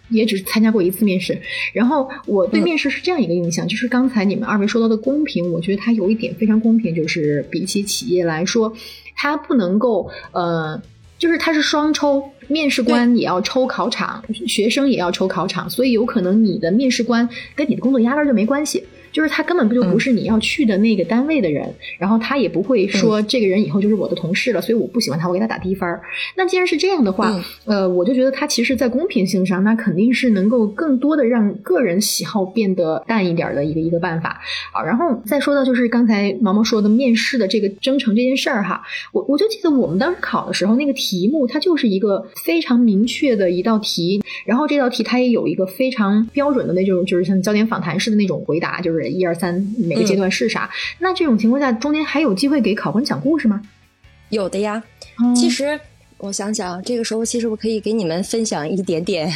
[0.09, 1.41] 也只参加过一次面试，
[1.73, 8.73] 然后我对嗯面试是这样一个印象，就是刚才你们二位说到的公平，我觉得它有一点非常公平，就是比起企业来说，
[9.15, 10.81] 它不能够呃。
[11.21, 18.83] 就是它是双抽，面试官也要抽考场，学生也要抽考场，所以有可能你的面试官跟你的工作压根儿就没关系。
[19.11, 26.01] 就是他根本不就不是你要去的那个单位的人，然后他也不会说这个人以后就是我的同事了，所以我不喜欢他，我给他打低分儿。
[26.35, 27.31] 那既然是这样的话，
[27.65, 34.83] 呃，我就觉得他其实，在公平性上，那肯定是能够更多的让个人喜好变得淡一点的一个一个办法啊。
[34.83, 50.69] 然后再说到就是刚才毛毛说的面试的这个征程这件事儿哈，我我就记得我们当时考的时候，那个题目它就是一个非常明确的一道题，然后这道题它也有一个非常标准的那种，就是像焦点访谈式的那种回答，就是一二三每个阶段是啥。
[50.99, 53.61] 那这种情况下，中间还有机会给考官讲故事吗？
[54.29, 54.81] 有的呀。
[55.35, 55.79] 其实
[56.17, 59.31] 我想想，这个时候其实我可以给你们分享一点点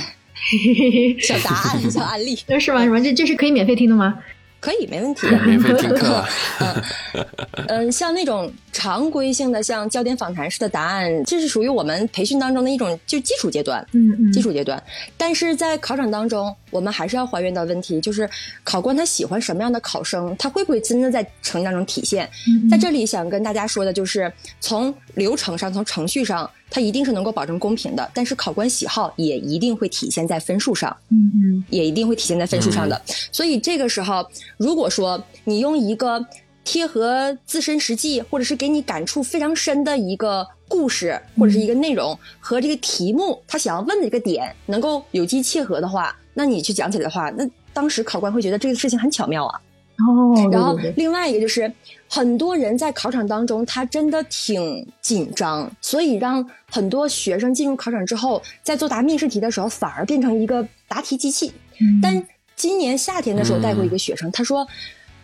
[1.19, 2.36] 小答案、小案例。
[2.60, 2.84] 是吗？
[2.84, 2.99] 是吗？
[2.99, 4.19] 这这是可以免费听的吗？
[4.65, 5.28] 可以，没问题。
[5.45, 6.25] 免费听课。
[6.60, 6.84] 嗯
[7.67, 13.86] 嗯，像那种常规性的，像焦点访谈式的答案，这是属于我们培训当中的一种就基础阶段。
[13.91, 14.82] 嗯嗯，基础阶段。
[15.17, 18.28] 但是在考场当中，我们还是要还原到问题，就是
[18.63, 22.30] 考官他喜欢什么样的考生，他会不会真的在成绩当中体现？
[22.69, 26.49] 在这里想跟大家说的就是，从流程上，从程序上。
[26.75, 33.01] 它一定是能够保证公平的，但是考官喜好也一定会体现在分数上，嗯嗯，也一定会体现在分数上的。
[33.31, 36.25] 所以这个时候，如果说你用一个
[36.65, 49.61] 贴合自身实际，或者是给你感触非常深的一个故事，或者是一个内容和这个题目他想要问的一个点能够有机切合的话，那你去讲起来的话，那当时考官会觉得这个事情很巧妙啊。
[49.97, 51.71] 哦，然后另外一个就是，
[52.10, 61.53] 很多人在考场当中，他真的挺紧张，所以让很多学生进入考场之后，在作答面试题的时候，反而变成一个答题机器。
[62.01, 62.21] 但
[62.55, 64.67] 今年夏天的时候带过一个学生，他说：“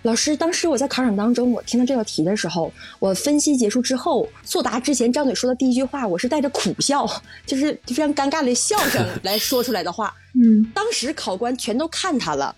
[0.04, 7.06] 老师，当时我在考场当中，我听到这道题的时候，我分析结束之后，作答之前张嘴说的第一句话，我是带着苦笑，
[7.46, 10.14] 就是非常尴尬的笑声来说出来的话。
[10.34, 12.56] 嗯，当时考官全都看他了。”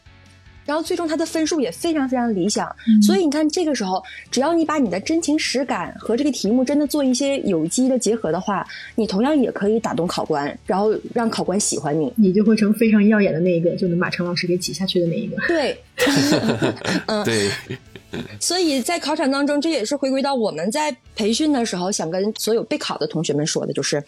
[0.66, 15.36] 然后最终他的分数也非常非常理想，所以你看这个时候，只要你把你的真情实感和这个题目真的做一些有机的结合的话，你同样也可以打动考官，然后让考官喜欢你，你就会成非常耀眼的那一个，就能把陈老师给挤下去的那一个。
[15.48, 15.78] 对，
[17.08, 17.50] 嗯，对。
[18.40, 24.04] 所以在考场当中，这也是回归到我们在培训的时候想跟所有备考的同学们说的，就是，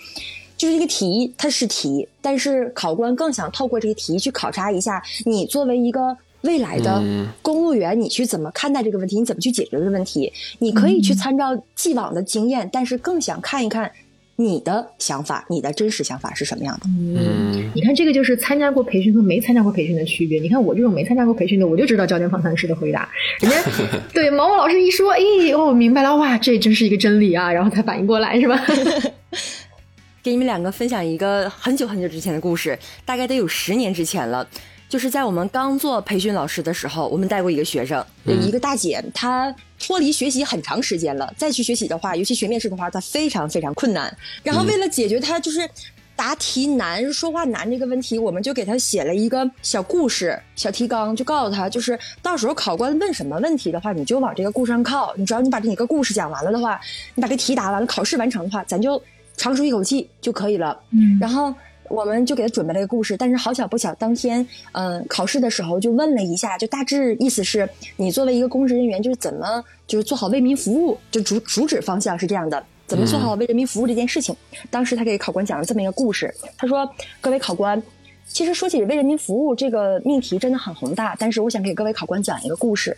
[0.56, 6.16] 就是这个题它是题，但是考官更想透过这个题去考察一下你作为一个。
[6.46, 7.04] 未来的
[7.42, 9.20] 公务员，你去怎么看待这个问题？
[9.20, 10.32] 你怎么去解决这个问题？
[10.60, 13.92] 你可以去参照既往的经验，但是更想看一看
[14.38, 16.88] 你的想法，你的真实想法是什么样的？
[16.88, 20.42] 嗯，你看这个就是参加过培训和没参加过培训的区别。
[20.42, 23.10] 你看我这种没参加过培训的，我就知道焦点访谈式的回答。
[23.40, 23.58] 人家
[24.14, 25.20] 对毛毛老师一说，哎，
[25.54, 27.52] 哦，明白了，哇，这真是一个真理啊！
[27.52, 28.62] 然后才反应过来，是吧？
[30.22, 34.46] 给你们两个分享一个很久很久之前的故事，大概得有十年之前了。
[34.88, 44.16] 就是在我们刚做培训老师的时候，我们带过一个学生，有一个大姐，她脱离学习很长时间了，再去学习的话，尤其学面试的话，她非常非常困难。
[44.44, 45.68] 然后为了解决她就是
[46.16, 55.14] 答题难、说话难这个问题，我们就给她写了一个小故事、小提纲，就告诉她，就是到时候考官问什么问题的话，你就往这个故事上靠。
[55.18, 56.80] 你只要你把这一个故事讲完了的话，
[57.16, 59.02] 你把这题答完了，考试完成的话，咱就
[59.36, 60.80] 长舒一口气就可以了。
[60.92, 61.54] 嗯，然后。
[61.90, 67.68] 我们就给他准备了一个故事，但是好巧不巧，当天嗯考试的时候就问了一下，就大致意思是
[67.98, 74.36] 你作为一个公职人员，就是怎么就是做好为民服务，就主主旨方向是这样的，怎么做好为人民服务这件事情。
[74.72, 76.90] 当时他给考官讲了这么一个故事，他说
[77.22, 77.82] ：“各位考官，
[78.28, 82.96] 其实说起为人民服务这个命题真的很宏大，但是我想给各位考官讲一个故事。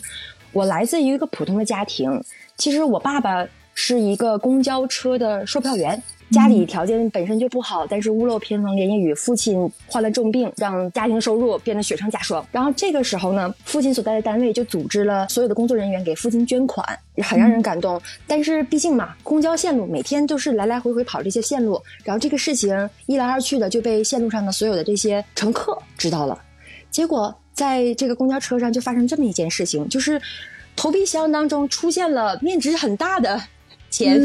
[0.54, 2.24] 我来自于一个普通的家庭，
[2.58, 12.46] 其实我爸爸是一个公交车的售票员。”家里条件本身就不好，但是屋漏偏逢连夜雨，父亲患了重病，让家庭收入变得雪上加霜。
[12.52, 16.86] 然后这个时候呢，父亲所在的单位就组织了所有的工作人员给父亲捐款，
[17.24, 18.00] 很让人感动。
[18.28, 26.38] 但是毕竟嘛，公交线路每天都是来来回回跑这些线路，然后这个事情一来二去的就被线路上的所有的这些乘客知道了。
[26.92, 30.22] 结果在这个公交车上就发生这么一件事情，就是
[30.76, 33.42] 投币箱当中出现了面值很大的。
[33.90, 34.22] 钱，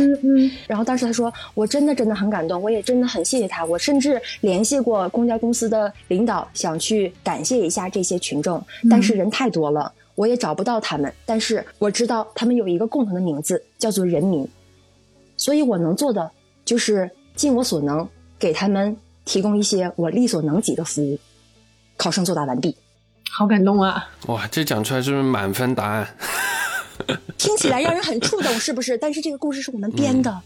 [0.66, 14.46] 然后当时他说，我真的真的很感动，我也真的很谢谢他，我甚至联系过公交公司的领导，想去感谢一下这些群众，但是人太多了，我也找不到他们，但是我知道他们有一个共同的名字，叫做人民，
[15.36, 16.30] 所以我能做的
[16.64, 21.18] 就是尽我所能给他们提供一些我力所能及的服务。
[21.96, 22.74] 考生作答完毕，
[23.30, 24.08] 好感动啊！
[24.26, 26.08] 哇，这讲出来是不是满分答案？
[27.38, 28.96] 听起来让人很触动，是不是？
[28.98, 30.40] 但是这个故事是我们编的，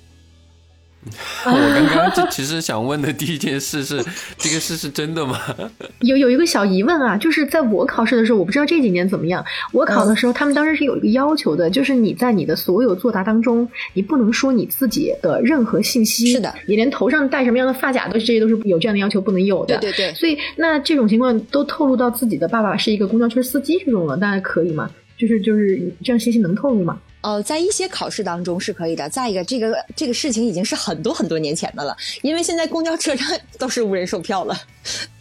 [1.47, 4.05] 我刚刚就其实想问的第一件事是，
[4.37, 5.39] 这个事是真的吗？
[6.01, 9.45] 有有一个小疑问啊，就是在我考试的时候，我不知道这几年怎么样。
[9.73, 16.33] 我考的时候，他们当时是有一个要求的，就是你在你的所有作答当中，你不能说你自己的任何信息。
[16.33, 19.79] 是的，你连头上戴什么样的发夹，都是这些都是有这样的要求，不能有的。
[19.79, 20.15] 对对对。
[20.15, 24.91] 所以那这种情况都透露到自己的爸爸是一个公交车司机这种了，大家可以吗？
[25.19, 27.01] 就是就是这样信息能透露吗？
[27.23, 29.09] 呃，在一些考试当中是可以的。
[29.09, 33.27] 再一个，这个这个事情已经是很多很多年前的了，因为现在公交车上
[33.59, 34.55] 都是无人售票了。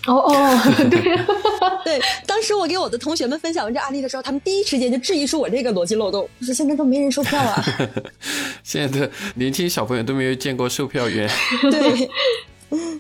[0.05, 0.59] 哦哦，
[0.91, 1.01] 对
[1.83, 7.63] 对，当时我给我的同学们分享完这案例的时候，他们第一时间就质疑说我这个逻辑漏洞，说现在都没人售票啊。
[8.61, 11.27] 现在的年轻小朋友都没有见过售票员。
[11.71, 12.09] 对，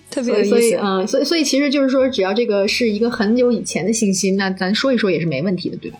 [0.09, 0.49] 特别有意思。
[0.49, 5.99] 所以，嗯，所以所以其实就是说，只要这个是一个很久以前的信息，那咱说一说也是没问题的，对吧？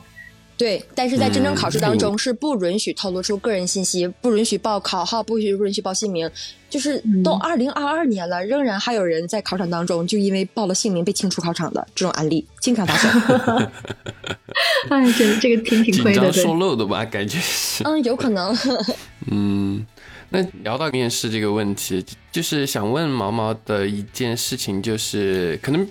[0.57, 6.29] 对，但是在真正考试当中是不允许透露出个人信息，不允许报考号，不允许不允许报姓名。
[6.69, 13.71] 就是都二零二二年了，仍然还有人在考场当中就因为报了姓名被清除考场的这种案例经常发生。
[14.89, 17.05] 哎，这这个挺挺亏的，说漏的吧？
[17.05, 17.83] 感觉是。
[17.83, 18.55] 嗯，有可能。
[19.31, 19.85] 嗯，
[20.29, 25.87] 那聊到面试这个问题，就是想问毛毛的一件事情，就是可能。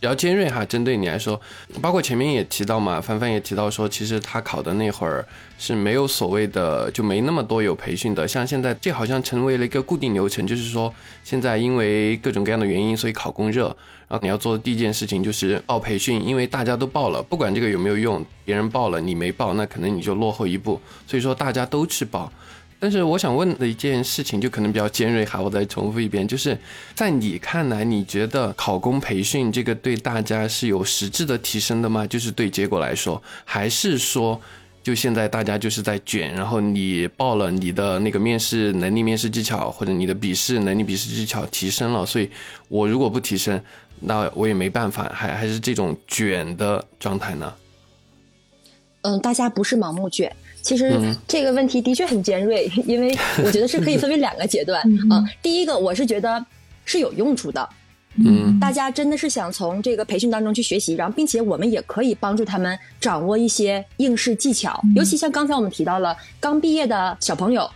[0.00, 1.40] 比较尖锐哈，针对你来说，
[1.82, 5.26] 包括前面也提到嘛，凡凡也提到说，其实他考的那会儿
[5.58, 8.26] 是没有所谓的，就没那么多有培训的。
[8.26, 10.92] 像现在这好像成为了一个固定流程，就是说
[11.24, 13.66] 现在因为各种各样的原因，所以考公热，
[14.06, 22.32] 然后你要做的第一件事情就是报培训，因为大家都报了，不管这个有没有用，别人报了你没报，那可能你就落后一步，所以说大家都去报。
[22.80, 26.56] 但是我想问的一件事情，就可能比较尖锐哈，我再重复一遍，就是
[26.94, 32.06] 在你看来，你觉得考公培训这个对大家是有实质的提升的吗？
[32.06, 34.40] 就是对结果来说，还是说，
[34.80, 42.30] 就现在大家就是在卷，然后你报了你的那个面试能力、面试技巧，或者你的笔试能力、笔试技巧提升了，所以
[42.68, 43.60] 我如果不提升，
[43.98, 47.52] 那我也没办法，还还是这种卷的状态呢？
[49.02, 50.32] 嗯，大家不是盲目卷。
[50.62, 54.80] 其实这个问题的确很尖锐， 因为我觉得是可以分为两个阶段。
[55.10, 55.24] 啊。
[55.42, 56.44] 第一个，我是觉得
[56.84, 57.68] 是有用处的，
[58.16, 67.68] 嗯，大家真的是想从这个培训当中去学习，然后并且我们也可以帮助他们掌握一些应试技巧，尤其像刚才我们提到了刚毕业的小朋友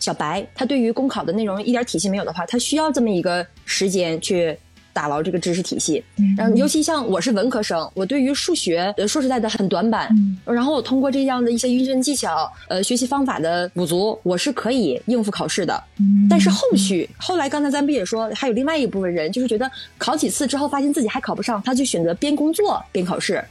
[0.00, 4.58] 小白，他对于公考的内容一点体系没有的话，他需要这么一个时间去。
[4.94, 6.02] 打牢这个知识体系，
[6.38, 10.08] 然后尤其像我是文科生，我对于数学说实在的很短板，
[10.44, 15.84] 然后我通过这样的一些运算技巧，呃，学习方法的补足，我是可以应付考试的。
[16.30, 23.44] 但是后续后来刚才咱不也说，还有另外一部分人，就是觉得考几次之后发现自己还考不上，他就选择边工作边考试。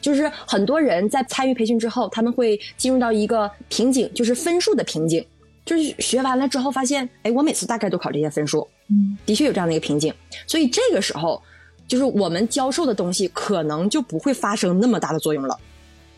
[0.00, 5.24] 就是很多人在参与培训之后，他们会进入到一个瓶颈，就是分数的瓶颈。
[5.64, 10.12] 就是学完了之后发现，哎，我每次大概都考这些分数，嗯，的确有这样的一个瓶颈。
[10.46, 11.42] 所以这个时候，
[11.88, 15.58] 就是我们教授的东西可能就不会发生那么大的作用了。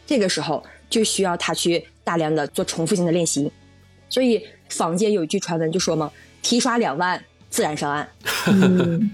[0.07, 3.51] 这个时候就需要他去大量的做重复性的练习。
[4.09, 6.11] 所以坊间有一句传闻就说嘛
[6.43, 8.09] ：“题刷两万，自然上岸。”
[8.49, 9.11] 嗯。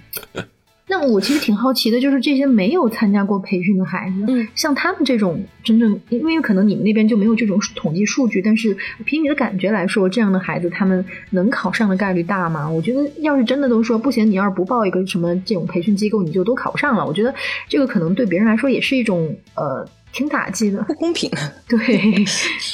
[0.87, 8.76] 那我其实挺好奇的，就是这些没有参加过培训的孩子，嗯，像他们这种真正，因为可能你们那边就没有这种统计数据，但是
[9.07, 12.68] 凭你的感觉来说，这样的孩子他们能考上的概率大吗？
[12.68, 17.07] 我觉得要是真的都说不行，你要是不报一个什么这种培训机构，你就都考不上了。
[17.07, 17.35] 我觉得
[17.66, 21.30] 这个可能对别人来说也是一种呃挺打击的，不公平。
[21.66, 21.78] 对，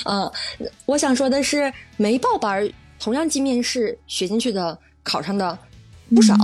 [0.04, 0.30] 呃，
[0.84, 5.56] 我想说的是，没报班同样进面试学进去的考上的
[6.12, 6.34] 不少。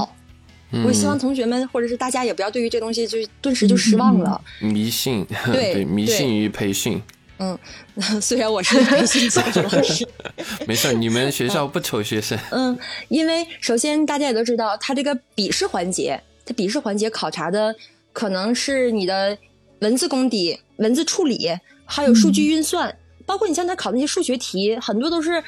[0.85, 4.41] 我希望同学们或者是大家也不要对于这东西就顿时就失望了。
[4.61, 7.01] 迷信，对 迷信于培训。
[7.39, 7.57] 嗯，
[8.21, 10.07] 虽然我是培训教师老师，
[10.67, 12.39] 没事你们学校不愁学生。
[12.51, 12.77] 嗯，
[13.09, 17.75] 因为首先大家也都知道，他这个笔试环节，他笔试环节考察的
[18.13, 19.37] 可能是你的
[19.81, 21.51] 文字功底、文字处理，
[21.85, 25.43] 还有数据运算，包括你像他考那些数学题，很多都是。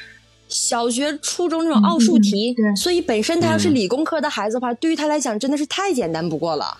[0.49, 6.77] 小学、初中这种奥数题，所以本身他要是理工科的孩子的话，对于他来讲真的是太简单不过了，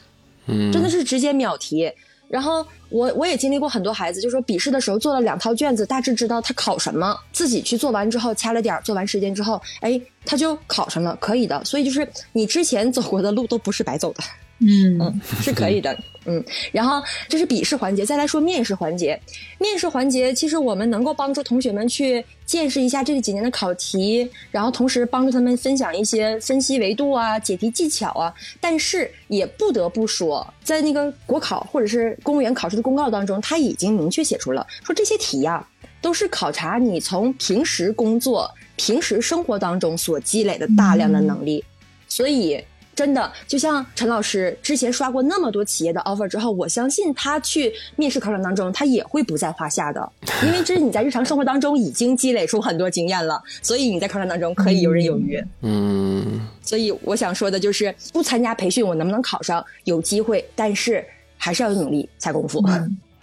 [0.48, 1.90] 嗯，真的是直接秒题。
[2.28, 11.64] 然后我我也经历过很多孩子，就说笔试的时候做了两套卷子，大致知道他考什么，自己去做完之后掐了点儿，做完时间之后，哎，他就考上了，可以的。
[11.66, 14.24] 所以就是你之前走过的路都不是白走的。
[14.60, 16.44] 嗯是可以的，嗯，
[16.74, 19.18] 然后这是笔试环节，再来说面试环节。
[19.58, 28.34] 面试环节其实我们能够帮助同学们去见识一下这几年的考题，然后同时帮助他们分享一些分析维度啊、解题技巧啊。
[28.60, 35.66] 但是也不得不说，在那个国考或者是公务员考试的公告当中，他已经明确写出了说这些题呀
[36.02, 41.64] 都是考察你从平时工作、平时生活当中所积累的大量的能力，
[42.10, 42.62] 所以。
[43.00, 50.12] 真的，就像陈老师之前刷过那么多企业的 offer 之后，我相信他去面试考场当中，他也会不在话下的，
[50.46, 55.42] 因为这是你在日常生活当中已经积累出很多经验了，所以你在考场当中可以游刃有余。
[55.62, 59.66] 嗯，所以我想说的就是，不参加培训，我能不能考上？
[59.86, 61.02] 有机会，但是
[61.38, 62.62] 还是要努力下功夫。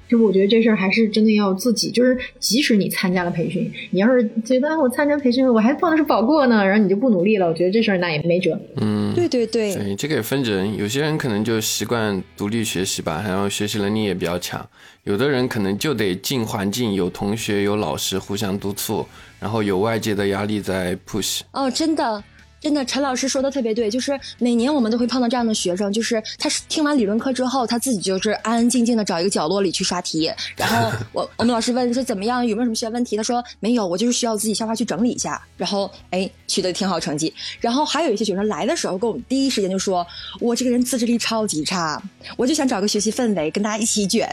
[0.08, 8.58] 就我觉得这事儿还是真的要自己，就是即使你参加了培训，你要是觉得我参加培训我还报的是保过呢，然后你就不努力了，我觉得这事儿那也没辙。
[8.76, 14.60] 嗯，对对对，对这个也分人，有些人可能就习惯独立学习吧，然后学习能力也比较强；
[15.04, 19.04] 有的人可能就得进环境，有同学有老师互相督促，
[19.40, 21.40] 然后有外界的压力在 push。
[21.52, 22.22] 哦，真的。
[22.60, 33.16] 真的，陈老师说的特别对，就是每年我们都会碰到这样的学生，就是他听完理论课之后，他自己就是安安静静的找一个角落里去刷题，然后我 我们老师问说怎么样，有没有什么学问题？
[33.16, 37.32] 他说没有，我就是需要自己消化去整理一下，然后哎取得挺好成绩。
[37.60, 40.04] 然后还有一些学生来的时候，跟我们第一时间就说，
[40.40, 42.02] 我这个人自制力超级差，
[42.36, 44.28] 我就想找个学习氛围，跟大家一起卷。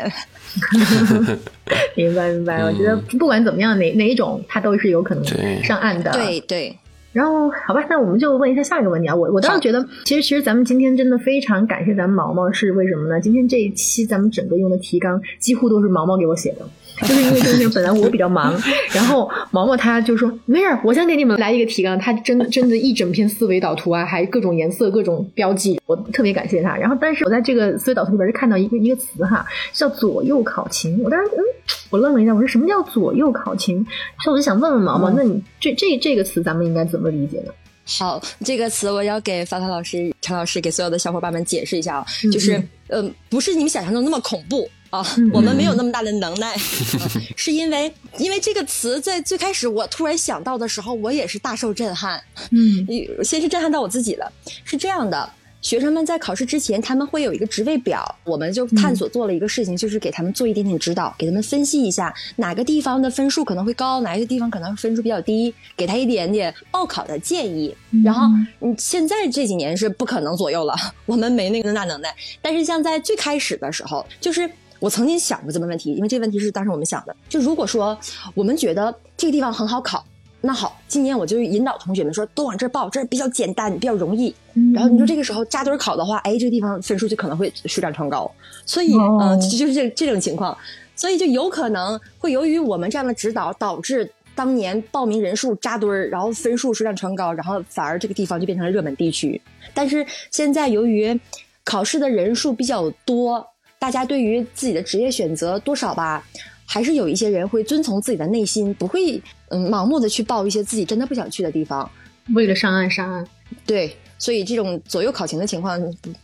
[1.96, 5.24] 明白明白，我觉得不管怎么样，哪哪一种他都是有可能
[5.64, 6.12] 上岸的。
[6.12, 6.78] 对对。
[7.14, 9.16] 然后，好吧，那我们就问一下下一个问题啊。
[9.16, 13.22] 我我倒是觉得，其实其实咱们今天真的非常感谢咱们毛毛，是为什么呢？
[13.22, 16.68] 今天这一期咱们整个用的提纲几乎都是毛毛给我写的。
[17.02, 18.54] 就是因为就是本来我比较忙，
[18.94, 21.98] 然后毛毛他就说没事，我先给你们来一个提纲。
[21.98, 26.76] 他真真的一整篇思维导图啊，还各种颜色、各种标记，我特别感谢他。
[26.78, 31.02] 然后，但是我在这个思维导图里边是看到一个一个词哈，叫左右考勤。
[31.04, 31.42] 我当时嗯，
[31.90, 33.86] 我愣了一下，我说什么叫左右考勤？
[34.24, 37.52] 所以我就想问问毛毛，那你这这这个词咱们应该怎么理解呢？
[37.86, 44.70] 好，这个词我要给发发老师、陈老师给所有的小伙伴们解释一下啊，就是嗯，不是你们想象中那么恐怖。
[44.94, 46.56] 啊，我们没有那么大的能耐，
[47.36, 52.22] 是因为因为这个词在最开始我突然想到的时候，我也是大受震撼。
[52.52, 52.86] 嗯，
[53.24, 54.32] 先是震撼到我自己了。
[54.64, 55.28] 是这样的，
[55.64, 67.76] 学生们在考试之前，他们会有一个职位表，我们就探索做了一个事情，就是给他们做一点点指导，给他们分析一下哪个地方的分数可能会高，哪一个地方可能分数比较低，给他一点点报考的建议。
[68.06, 68.28] 然后，
[68.60, 70.76] 嗯，现在这几年是不可能左右了，
[71.08, 72.14] 我们没那个大能耐。
[72.44, 74.48] 但是像在最开始的时候，就是。
[74.84, 77.16] 我曾经想过这么问题，因为这个问题是当时我们想的。
[77.30, 77.98] 就如果说
[78.34, 80.04] 我们觉得这个地方很好考，
[80.42, 84.36] 那好，今年我就引导同学们说都往这儿报，这儿比较简单，比较容易。
[84.76, 88.30] 然后你说这个时候扎堆考的话，哎，这个地方分数就可能会水涨船高。
[88.66, 90.58] 所以，嗯，就是这这种情况，
[90.98, 99.42] 所以就有可能会由于我们这样的指导，导致当年报名人数扎堆儿，然后分数水涨船高，然后反而这个地方就变成了热门地区。
[99.74, 101.18] 但是现在由于
[101.64, 103.48] 考试的人数比较多。
[103.84, 106.26] 大家对于自己的职业选择多少吧，
[106.66, 111.92] 还是有一些人会遵从自己的内心，不会嗯盲目的去报一些自己真的不想去的地方，
[112.34, 113.28] 为了上岸上岸。
[113.66, 115.78] 对，所以这种左右考勤的情况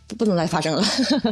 [0.08, 0.82] 不不能再发生了。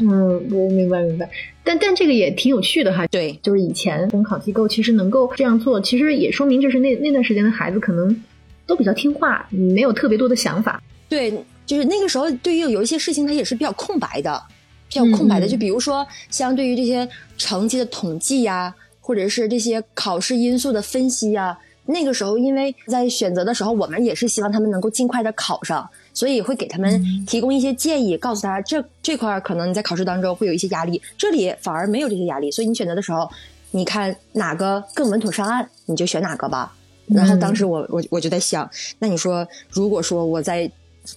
[0.01, 1.29] 嗯，我明白明白。
[1.63, 3.07] 但但这个也挺有趣的哈。
[3.07, 8.21] 对，就是以前公考机构其实能够这样做，其实也说明就是那那段时间的孩子可能
[8.65, 10.83] 都比较听话，没有特别多的想法。
[11.07, 11.33] 对，
[11.65, 14.43] 就是那个时候对于有一些事情，他也是比较空白的。
[14.89, 17.07] 比较空白的，就比如说，相对于这些
[17.37, 33.29] 成绩的统计呀，或者是这些考试因素的分析呀，那个时候，因为在选择的时候，我们也是希望他们能够尽快的考上，所以会给他们提供一些建议，告诉他这这块可能你在考试当中会有一些压力，这里反而没有这些压力，所以你选择的时候，
[33.71, 36.73] 你看哪个更稳妥上岸，你就选哪个吧。
[37.07, 38.69] 然后当时我我我就在想，
[38.99, 40.71] 那你说，如果说我在。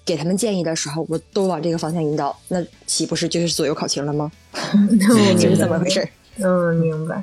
[0.05, 4.31] 给他们建议的时候，我都往这个方向引导，那岂不是就是左右考勤了吗？
[5.39, 6.07] 就是这么回事。
[6.39, 7.23] 嗯，明白。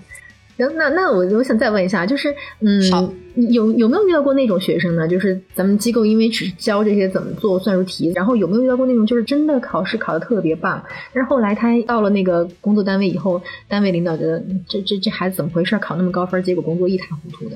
[0.57, 2.81] 行，那那我我想再问一下，就是嗯，
[3.51, 5.07] 有有没有遇到过那种学生呢？
[5.07, 17.55] 就是咱们机构因为只教这些怎么做算术题，然后有没有遇到过那种就是真的考试考的特别棒，但是后来他到了那个工作单位以后，单位领导觉得这这这孩子怎么回事，考那么高分，结果工作一塌糊涂的。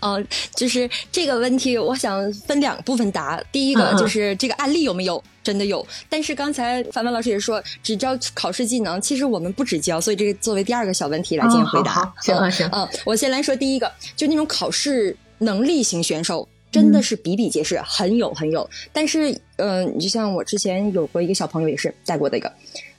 [0.00, 0.22] 哦，
[0.54, 3.42] 就是这个问题，我想分两部分答。
[3.50, 5.84] 第一个就是这个案例有没有真的有？
[6.08, 12.12] 但是刚才凡凡老师也说只教考试技能，其实我们不只教，所以这个作为第二个小问题来进行回答。
[12.20, 18.68] 行啊行嗯，我先来说第一个，就那种考试能力型选手，真的是比比皆是，很有很有。
[18.92, 22.52] 但是，嗯，你就像我之前有过一个小朋友也是带过的一个。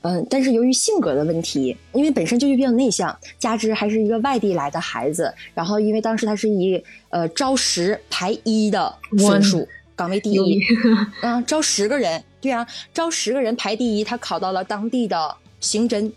[0.03, 10.61] 嗯，但是由于性格的问题，因为本身就是比较内向，加之还是一个外地来的孩子，然后因为当时他是以呃招十排一的分数，岗位第一，
[11.21, 16.11] 嗯，招十个人，对啊，招十个人排第一，他考到了当地的刑侦，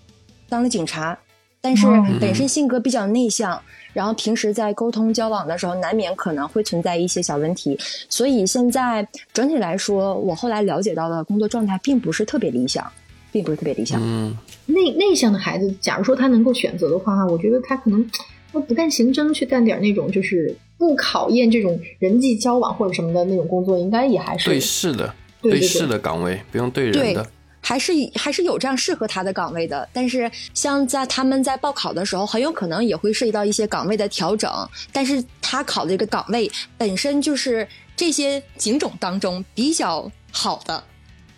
[0.49, 1.17] 当了警察。
[1.59, 3.61] 但是哦本身性格比较内向，
[3.93, 7.77] 然后平时在沟通交往的时候，难免可能会存在一些小问题，
[8.09, 12.89] 所以现在整体来说，我后来了解到的工作状态并不是特别理想，
[13.37, 14.01] 并不是特别理想。
[14.03, 14.35] 嗯，
[14.65, 18.11] 内内向的孩子，假如说他能够选择的话，我觉得他可能
[18.51, 27.27] 他不干刑侦，去干点那种就是不考验这种人际交往或者什么的那种工作，应该也还是对事的，对事的岗位，不用对人对的。
[27.61, 34.51] 还是还是有这样适合他的岗位的，但是像在他们在报考的时候，很有可能也会涉及到一些岗位的调整。
[34.93, 40.83] 但是他考的这个岗位本身就是这些警种当中比较好的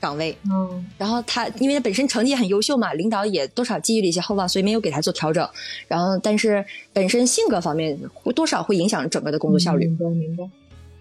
[0.01, 5.49] 岗位，嗯然后他因为他本身成绩也很优秀嘛，领导也多少寄予了一些厚望，所以没有给他做调整。
[5.87, 9.87] 然后，但是本身性格方面会多少会影响整个的工作效率。
[9.87, 10.45] 明白明白。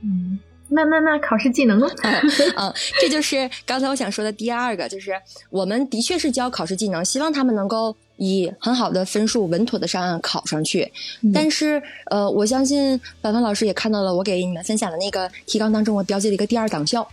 [0.04, 0.39] 嗯，
[0.70, 1.88] 那那那考试技能呢？
[2.58, 5.12] 嗯，这就是刚才我想说的第二个，就是
[5.50, 10.91] 我们的确是教考试技能，希望他们能够以很好的分数稳妥的上岸考上去。
[11.22, 11.82] 嗯但是，
[12.12, 17.08] 呃，我相信凡凡老师也看到了我给你们分享的那个提纲当中，我标记了一个第二党校。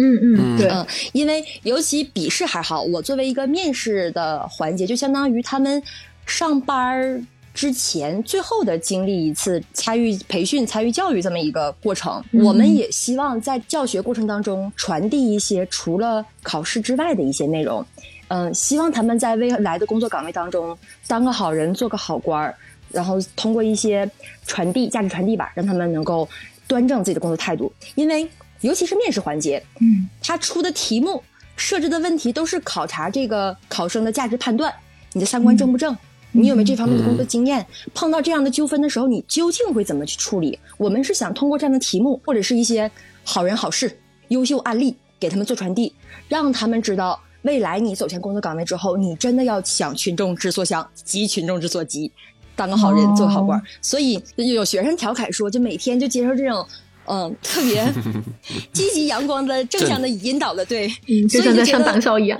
[0.00, 5.82] 嗯嗯，嗯对，嗯，因为尤其笔试还好，我作为一个面试的环节，就相当于他们
[6.24, 7.22] 上班儿
[7.52, 12.22] 之前最后的经历一次参与培训、参与教育这么一个过程。
[12.30, 17.84] 嗯我们也希望在教学过程当中传递一些除了考试之外的一些内容。
[18.28, 20.78] 嗯，希望他们在未来的工作岗位当中
[21.08, 22.54] 当个好人，做个好官儿，
[22.92, 24.08] 然后通过一些
[24.46, 26.28] 传递价值传递吧，让他们能够
[26.68, 27.72] 端正自己的工作态度。
[27.96, 28.26] 因为
[28.60, 31.22] 尤其是面试环节，嗯他出的题目
[31.56, 34.72] 设置的问题都是考察这个考生的价值判断，
[35.12, 35.96] 你的三观正不正？
[36.32, 37.66] 你有没有这方面的工作经验？
[37.92, 40.58] 碰到这样的纠纷的时候，你究竟会怎么去处理？
[40.78, 42.88] 我们是想通过这样的题目，或者是一些
[43.24, 43.98] 好人好事、
[44.28, 45.92] 优秀案例，给他们做传递，
[46.28, 52.12] 让他们知道，未来你走向工作岗位之后，你真的要想群众之所想，急群众之所急，
[52.54, 53.60] 当个好人，哦做个好官。
[53.82, 56.64] 所以有学生调侃说，就每天就接受这种。
[57.10, 57.84] 嗯，特别
[58.72, 62.38] 积极阳光的、正向的引导的，对，嗯，就像在上所以就觉得党校一样。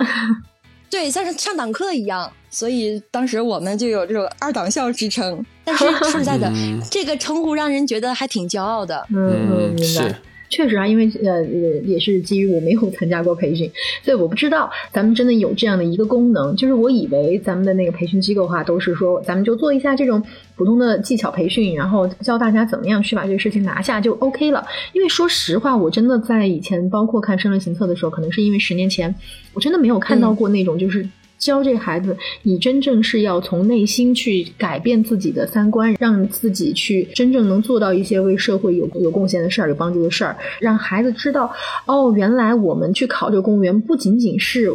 [0.89, 5.45] 对，像是上党课一样，所以当时我们就有这种二党校之称。
[5.63, 9.05] 但是 说实在的，嗯这个称呼让人觉得还挺骄傲的。
[9.13, 10.19] 嗯，明是白。
[10.51, 13.71] 确实啊，因为呃也也是基于我没有参加过培训，
[14.03, 16.53] 所以我不知道咱们真的有这样的一个功能。
[16.57, 20.21] 就是我以为咱们的那个培训机构的话，都是说咱们就做一下这种
[20.57, 24.67] 普通的技巧培训，然后教大家怎么样去把这个事情拿下就 OK 了。
[24.91, 29.15] 因为说实话，我真的在以前包括看《生论行测》的时候，可能是因为十年前，
[29.53, 31.07] 我真的没有看到过那种就是。
[31.41, 41.51] 教这孩子，你真正是要从内心去改变自己的三观，让自己去真正能做到一些为社会有有贡献的事儿、有帮助的事儿，让孩子知道，
[41.87, 44.71] 哦，原来我们去考这个公务员不仅仅是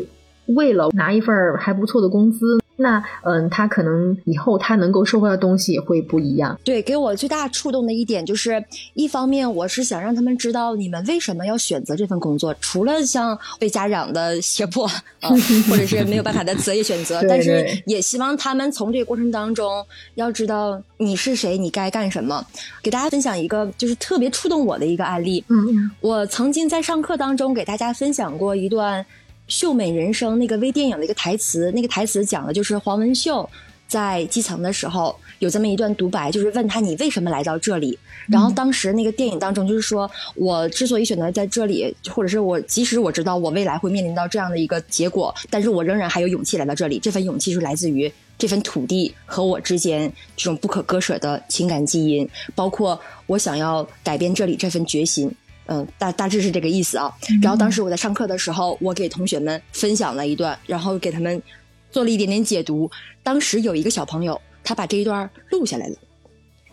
[0.47, 6.59] 为了拿一份儿还不错的工资，那嗯，他可能以后他能够收获的东西也会不一样。
[6.62, 8.62] 对，给我最大触动的一点就是，
[8.95, 14.87] 一方面我是想让他们知道你们为什么要选择这份工作，除了像被家长的胁迫，
[15.20, 15.31] 呃、
[15.68, 22.45] 或者是没有办法的择业选择， 对但是也希望他们从这个过程当中要知道你是谁，你该干什么。
[22.83, 29.03] 给大家分享一个就是特别触动我的一个案例，嗯嗯我曾经在上课当中给大家分享过一段
[29.49, 33.49] 《秀美人生》那个微电影的一个台词，那个台词讲的就是黄文秀
[33.86, 37.97] 在基层的时候有这么一段独白，就是问他你为什么来到这里。
[38.28, 46.99] 然后当时那个电影当中就是说，我之所以选择在这里，或者是我即使我知道我未来会面临到这样的一个结果，但是我仍然还有勇气来到这里。
[46.99, 55.32] 这份勇气是来自于这份土地和我之间这种不可割舍的情感基因，包括我想要改变这里这份决心。
[55.67, 57.12] 嗯，大大致是这个意思啊。
[57.43, 61.43] 然后当时我在上课的时候，我给同学们分享了一段，然后给他们
[61.91, 62.91] 做了一点点解读。
[63.23, 65.97] 当时有一个小朋友，他把这一段录下来了。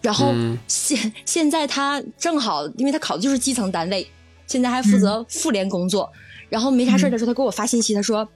[0.01, 4.05] 然后嗯现现在他正好，因为他考的就是基层单位，
[4.47, 6.11] 现在还负责妇联工作。
[6.49, 8.27] 然后没啥事儿的时候，他给我发信息，他说：“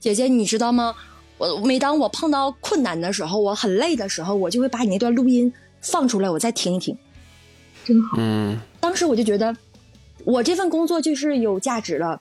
[0.00, 0.94] 姐姐，你知道吗？
[1.36, 6.96] 我每当我碰到困难的时候，我很累的时候，我就会把你那段录音放出来，我再听一听。
[7.84, 8.16] 真好。
[8.18, 9.54] 嗯当时我就觉得，
[10.24, 12.20] 我这份工作就是有价值了，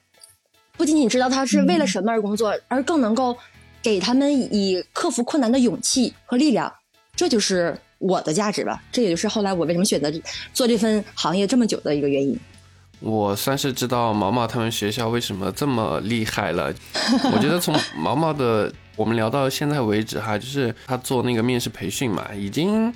[0.77, 3.37] 不仅仅知道他是为了什么而工作，而更能够
[3.81, 6.71] 给他们以克服困难的勇气和力量，
[7.15, 8.81] 这就是我的价值吧。
[8.91, 10.11] 这也就是后来我为什么选择
[10.53, 12.37] 做这份行业这么久的一个原因。
[12.99, 16.71] 我算是知道毛毛他们学校为什么这么厉害了。
[17.33, 22.93] 我觉得从毛毛的我们聊到现在为止哈，就是他做那个面试培训嘛，已经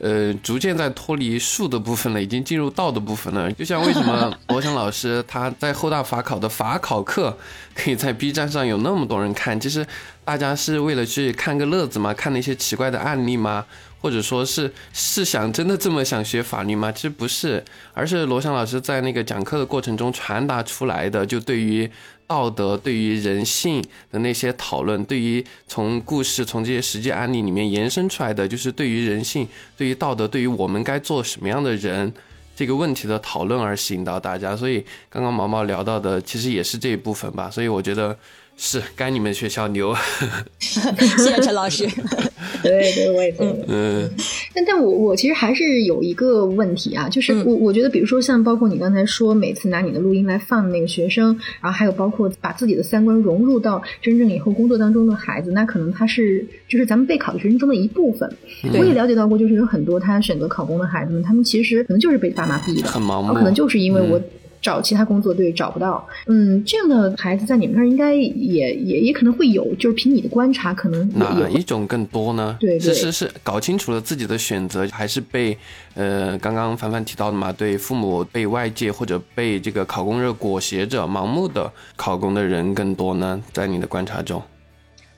[0.00, 3.50] 呃，逐渐在脱离术的部分了，已经进入道的部分了。
[3.52, 7.36] 就像为什么 罗翔老师他在后大法考的法考课
[7.74, 9.86] 可以在 B 站上有那么多人看，其实
[10.24, 12.14] 大家是为了去看个乐子嘛？
[12.14, 13.66] 看那些奇怪的案例吗？
[14.00, 16.92] 或者说是是想真的这么想学法律吗？
[16.92, 21.90] 其实不是，而是罗翔老师在那个讲课的过程中传达出来的，就对于
[22.28, 32.12] 道德、对于人性的那些讨论，对于从故事、从这些实际案例里面延伸出来的，就是对于人性、对于道德、对于我们该做什么样的人
[32.54, 34.54] 这个问题的讨论而吸引到大家。
[34.54, 37.50] 所以刚刚毛毛聊到的，其实也是这一部分吧。
[37.50, 38.16] 所以我觉得。
[38.60, 39.94] 是该你们学校牛，
[40.58, 40.80] 谢
[41.16, 41.86] 谢陈老师。
[42.60, 43.64] 对对，我也觉得。
[43.68, 44.10] 嗯，
[44.52, 58.28] 但但我我其实还是有一个问题啊，就是我我觉得，比如说像包括你刚才说，每次拿你的录音来放那个学生，然后还有包括把自己的三观融入到真正以后工作当中的孩子，那可能他是就是咱们备考的学生中的一部分。
[58.76, 64.20] 我也了解到过，就是有很多他选择考公的孩子们，他们其实可能就是被爸妈逼的，很盲目，可能就是因为我。
[64.60, 72.56] 找其他工作对找不到，嗯，这样的孩子在你们那儿应该也也也可能会有，就是凭你的观察，可能哪一种更多呢？
[72.58, 75.56] 对，是是是，搞清楚了自己的选择，还是被
[75.94, 77.52] 呃刚刚凡凡提到的嘛？
[77.52, 83.40] 对父母被外界或者被这个考公热裹挟着盲目的考公的人更多呢？
[83.52, 84.42] 在你的观察中？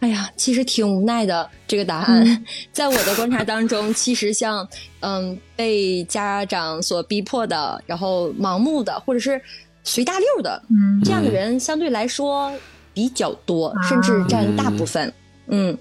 [0.00, 1.48] 哎呀，其实挺无奈的。
[1.66, 4.66] 这个答案， 在我的观察当中，其实像
[5.00, 9.40] 嗯被家长所逼迫的，然后盲目的，或者是
[9.84, 12.50] 随大溜的，嗯，这样的人相对来说
[12.92, 15.12] 比较多，甚至占大部分。
[15.46, 15.76] 嗯，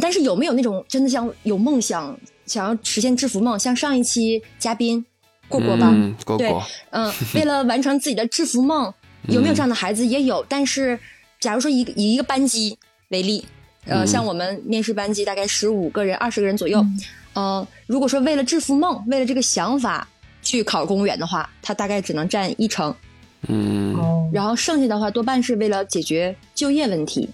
[0.00, 3.58] 但是有没有那种真的像有梦想，想要实现制服梦？
[3.58, 5.04] 像上一期嘉宾
[5.48, 6.54] 过过吧，嗯对，
[6.90, 8.92] 嗯，为了完成自己的制服梦，
[9.28, 10.04] 有没有这样的孩子？
[10.04, 10.44] 也有。
[10.48, 10.98] 但是，
[11.38, 12.76] 假如说一个以一个班级
[13.08, 13.44] 为例。
[13.90, 16.84] 呃，像我们面试班级大概十五个人、二十个人左右，
[17.32, 20.08] 呃，如果说为了致富梦，为了这个想法
[20.42, 22.94] 去考公务员的话，他大概只能占一成，
[23.48, 23.94] 嗯，
[24.32, 27.28] 然后剩下的话多半是为了解决就业问题。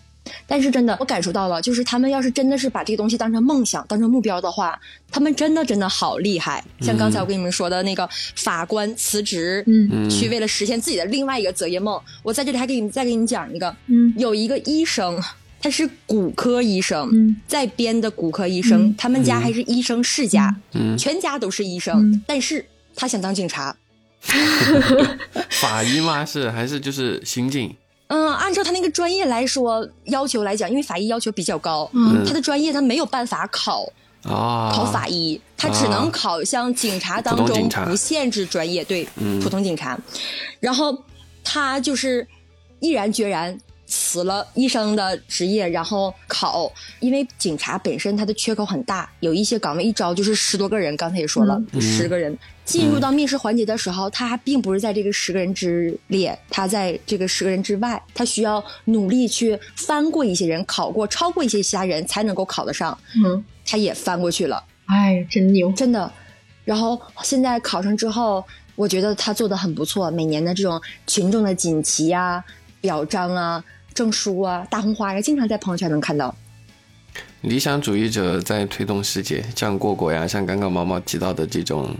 [0.44, 4.76] 但是真的，我感受到了，就是他们要是真的是把这个东西当成梦想、当成目标的话，
[5.08, 6.64] 他们真的真的好厉害。
[6.80, 12.00] 像刚才我跟你们说的那个法官辞职，嗯，去为了实现自己的另外一个择业梦。
[12.24, 15.16] 我在这里还给你们再给你们讲一个，嗯，有一个医生。
[15.60, 20.54] 他是骨科医生，在编的骨科医生，他们家还是医生世家，
[20.96, 23.74] 全家都是医生，但是他想当警察。
[25.50, 26.24] 法医吗？
[26.24, 27.74] 是还是就是刑警？
[28.08, 31.90] 嗯，按照他那个专业来说，要求来讲，因为法医要求比较高，
[32.26, 33.82] 他的专业他没有办法考
[34.22, 39.08] 啊，考法医，他只能考像警察当中不限制专业，对，
[39.42, 39.98] 普通警察。
[40.60, 41.02] 然后
[41.42, 42.24] 他就是
[42.78, 43.58] 毅然决然。
[43.86, 46.70] 辞了医生的职业，然后考，
[47.00, 50.96] 因为警察本身他的缺口很大，有一些岗位一招就是十多个人。
[50.96, 62.98] 刚才也说了，十个人进入到面试环节的时候，他还并不是在这个十个人之列，他在这个十个人之外，他需要努力去翻过一些人，考过超过一些其他人才能够考得上。
[63.24, 66.12] 嗯，他也翻过去了，哎，真牛，真的。
[66.64, 70.10] 然后现在考上之后，我觉得他做的很不错。
[70.10, 72.44] 每年的这种群众的锦旗啊、
[72.80, 73.62] 表彰啊。
[73.96, 76.32] 证书啊，大红花呀，经常在朋友圈能看到。
[77.40, 81.96] 理想主义者在推动世界，像过过呀，像刚刚毛毛提到的这种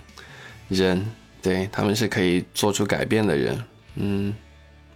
[0.68, 1.06] 人，
[1.40, 3.58] 对他们是可以做出改变的人。
[3.94, 4.34] 嗯，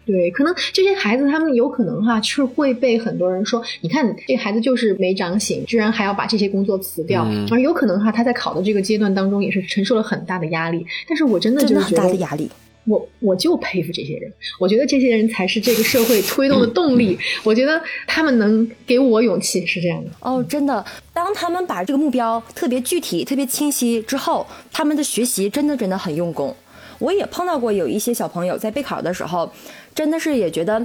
[0.05, 10.85] 对，可能这些孩子他们有可能哈是会被很多人说，你看这孩子就是没长醒，居然还要把这些工作辞掉，而有可能哈他在考的这个阶段当中也是承受了很大的压力。
[11.09, 12.51] 但是我真的就是觉得压力。
[12.85, 17.19] 我我就佩服这些人，我觉得这些人才是这个社会推动的动力。
[17.45, 20.11] 我觉得他们能给我勇气，是这样的。
[20.21, 26.55] 哦，真的，当他们把这个目标特别具体、特别清晰之后，他们的学习真的真的很用功。
[26.99, 29.51] 我也碰到过有一些小朋友在备考的时候，
[29.95, 30.85] 真的是也觉得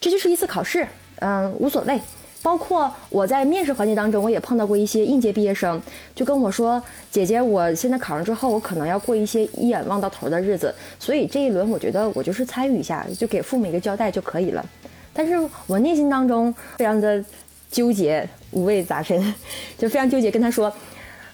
[0.00, 0.86] 这就是一次考试，
[1.20, 1.98] 嗯，无所谓。
[2.42, 5.80] 包括我在面试环节当中，我也碰到过一些应届毕业生，
[6.14, 6.82] 就跟我说
[7.12, 14.64] ：“姐姐，我现在考上之后，我可能要过一些一眼望到头的日子，所以这一轮我觉得我就是参与一下，就给父母一个交代就可以了。”
[15.12, 15.34] 但是
[15.66, 17.22] 我内心当中非常的
[17.70, 19.34] 纠结，五味杂陈，
[19.76, 20.72] 就非常纠结，跟他说：“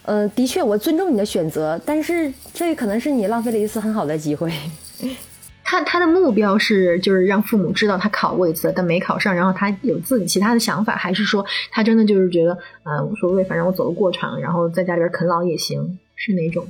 [0.07, 4.53] 嗯，的确，我尊重你的选择，但是这可能是你浪费了一次很好的机会。”
[5.69, 16.65] 他他的目标是就是让父母知道他考过一次，但没考上，然后他有自己其他的想法，还是说他真的就是觉得呃无所谓，反正我走个过场，然后在家里边啃老也行，是哪种？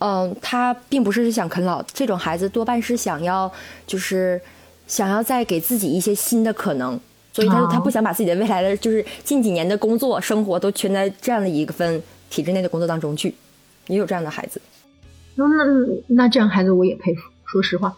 [0.00, 3.50] 嗯，他并不是想啃老，这种孩子多半是想要
[3.86, 4.40] 就是
[4.86, 7.00] 想要再给自己一些新的可能，
[7.32, 13.34] 所以他他不想把自己的未来的就是近几年的工作生活都圈在这样的一个份体制内的工作当中去。
[13.86, 14.60] 也有这样的孩子。
[15.34, 15.64] 那那
[16.06, 17.22] 那这样孩子我也佩服。
[17.50, 17.92] 说实话，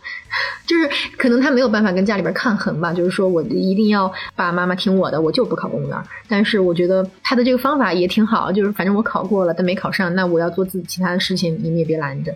[0.67, 0.89] 就是
[1.19, 5.99] 可能他没有办法跟家里边抗衡吧，就是说我一定要爸爸妈妈听我的，我就不考公务员。
[6.27, 12.35] 但是我觉得他的这个方法也挺好，就是反正我考过了，但没考上，那我要做自己其他的事情，你们也别拦着。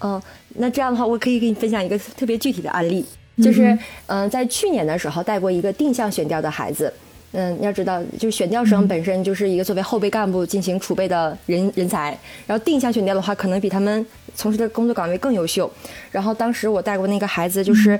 [0.00, 0.20] 嗯，
[0.56, 3.04] 那这样的话，我可以给你分享一个特别具体的案例，
[3.40, 6.92] 就是嗯，在去年的时候带过一个定向选调的孩子。
[7.34, 12.10] 嗯，要知道，就是选调生本身就是一个作为后备干部进行储备的人人才，
[12.46, 14.04] 然后定向选调的话，可能比他们
[14.34, 15.70] 从事的工作岗位更优秀。
[16.10, 17.98] 然后当时我带过那个孩子，就是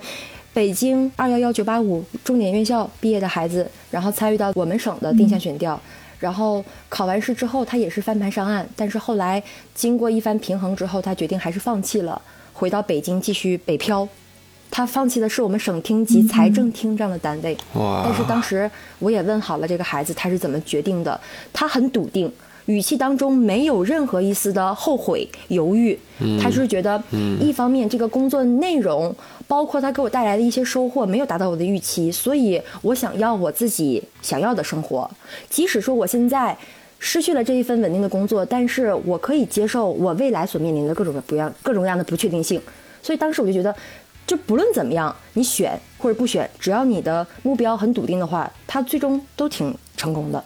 [0.53, 5.81] 北京二幺幺九八五重点院校毕业的孩子，然后参与到我们省的定向选调，
[6.19, 9.43] 然后考完试之后，他也是翻盘上岸，但是后来
[9.75, 12.21] 经过一番平衡之后，他决定还是放弃了，
[12.53, 14.09] 回到北京继续北漂。
[14.75, 18.71] 他放弃的是我们省厅级财政厅这样的单位，但是当时
[19.01, 21.21] 我也问好了这个孩子他是怎么决定的，
[21.53, 22.33] 他很笃定，
[22.67, 25.99] 语气当中没有任何一丝的后悔犹豫，
[26.41, 27.03] 他是觉得，
[27.41, 29.15] 一方面这个工作内容，
[29.47, 35.11] 包括他给我带来的一些收获没有达到我的预期，所以我想要我自己想要的生活，
[35.51, 36.57] 即使说我现在
[36.99, 42.61] 失去了这一份稳定的工作，但是我可以接受我未来所面临的各种不样、各种各样的不确定性，
[43.03, 43.75] 所以当时我就觉得。
[44.25, 50.43] 就不论怎么样，你选或者不选，只要你的目标很笃定的话，他最终都挺成功的。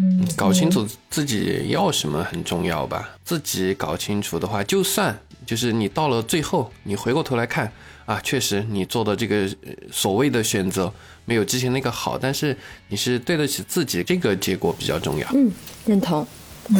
[0.00, 3.16] 嗯，搞清楚自己要什么很重要吧。
[3.24, 7.72] 自己搞清楚的话，就算就是你到了最后，你回过头来看
[8.06, 9.48] 啊，确实你做的这个
[9.90, 10.92] 所谓的选择
[11.24, 12.56] 没有之前那个好，但是
[12.88, 15.28] 你是对得起自己，这个结果比较重要。
[15.34, 15.50] 嗯，
[15.86, 16.26] 认同，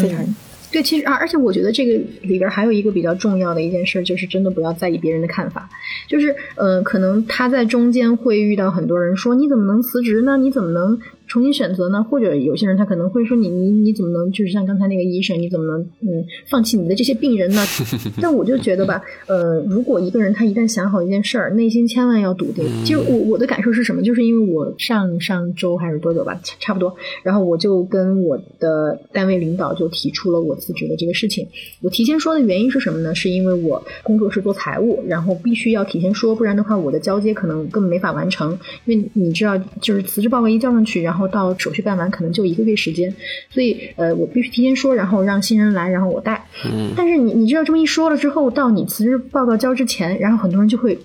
[0.00, 0.24] 非常。
[0.70, 5.66] 对，其实啊，而且我觉得这个里边还有一个比较重要的一件事，就是真的不要在意别人的看法。
[6.06, 10.36] 就是，呃，可能他在中间会遇到很多人说：“你怎么能辞职呢？
[10.36, 12.02] 你怎么能？”重新选择呢？
[12.02, 17.62] 或者有些人他可能会说你你你怎么能就是像刚才那个医生，你怎么能嗯放弃你的这些病人呢？
[18.20, 22.64] 但我就觉得吧，呃，如果一个人他一旦想好一件事儿，内心千万要笃定。
[22.84, 24.02] 其实我我的感受是什么？
[24.02, 31.46] 就是因为我上上周还是多久吧，差不多，然后我就跟我的单位领导就提出了我辞职的这个事情。
[31.82, 33.14] 我提前说的原因是什么呢？
[33.14, 38.58] 是因为我工作是做财务，然后必须要提前说，不然的话我的交接可能根本没法完成。
[38.86, 43.12] 因为你知道，就是辞职报告一交上去，然后然后到手续办完可能就一个月时间，
[43.50, 46.46] 所以呃我必须提前说，然后让新人来，然后我带。
[46.64, 46.92] 嗯。
[46.96, 50.98] 但是你你知道这么一说了之后，到你辞职报告交之前，然后很多人就会，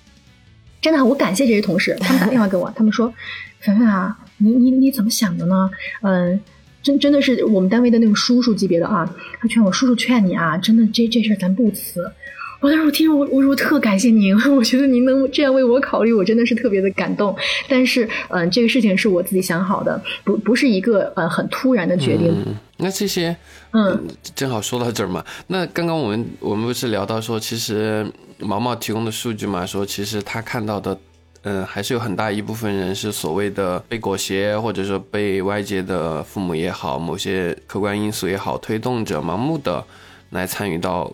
[0.80, 3.12] 真的我感谢这些同事，他们打电话给我， 他们说，
[3.60, 5.68] 凡凡啊，你你你怎么想的呢？
[6.02, 6.40] 嗯，
[6.82, 12.10] 真真的是我们单位的那种叔叔级别的啊，他劝我叔叔劝你啊，真的这这事儿咱不辞。
[12.64, 17.36] 我当时我听着我我说我特感谢您， 我觉得您能这样为我考虑，我真的是特别的感动。
[17.68, 22.34] 但是嗯，这个事情是我自己想好的，不不是一个呃很突然的决定。
[22.78, 23.36] 那这些
[23.72, 25.22] 嗯，正好说到这儿嘛。
[25.48, 30.98] 那刚刚我们我们不是聊到说，其实毛毛提供的数据嘛，说其实他看到的
[31.42, 39.84] 嗯，还是有很大一部分人是所谓的被裹挟，或者说被外界的父母也好，某些客观因素也好推动着，盲目的
[40.30, 41.12] 来参与到。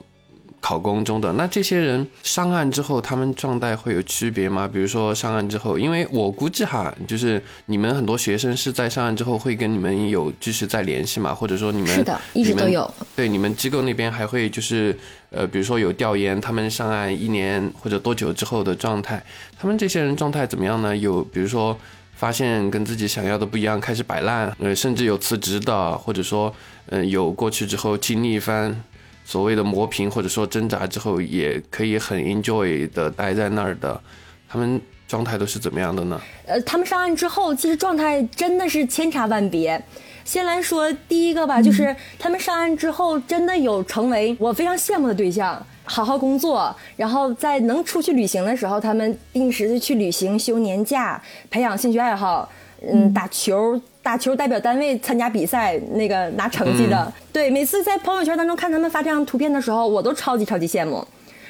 [0.61, 4.69] 考公中的那这些人上岸之后，他们状态会有区别吗？
[4.71, 12.89] 比如说上岸之后，因为我估计哈，就是你们很多学生是在上岸之后会跟你们有继续在联系嘛，或者说你们是的，一直都有。
[13.17, 14.97] 对，你们机构那边还会就是
[15.31, 19.25] 呃，比如说有调研他们上岸一年或者多久之后的状态，
[19.59, 20.95] 他们这些人状态怎么样呢？
[20.95, 21.75] 有比如说
[22.15, 26.55] 发现跟自己想要的不一样，开始摆烂，呃，甚至有辞职的，或者说
[26.91, 28.85] 嗯，有过去之后经历一番。
[29.31, 34.01] 所谓的磨平或者说挣扎之后，也可以很 enjoy 的待在那儿的，
[34.49, 36.21] 他们状态都是怎么样的呢？
[36.47, 39.81] 呃，他们上岸之后，其实状态真的是千差万别。
[40.25, 52.51] 先来说第一个吧，就是他们上岸之后，真的有成为我非常羡慕的对象，好好工作，然后在能出去旅行的时候，他们定时的去旅行、休年假、培养兴趣爱好，
[52.83, 53.81] 嗯，打球。
[54.03, 61.07] 打球代表单位参加比赛，那个拿成绩的，对，每次在朋友圈当中看他们发这张图片的时候，我都超级超级羡慕。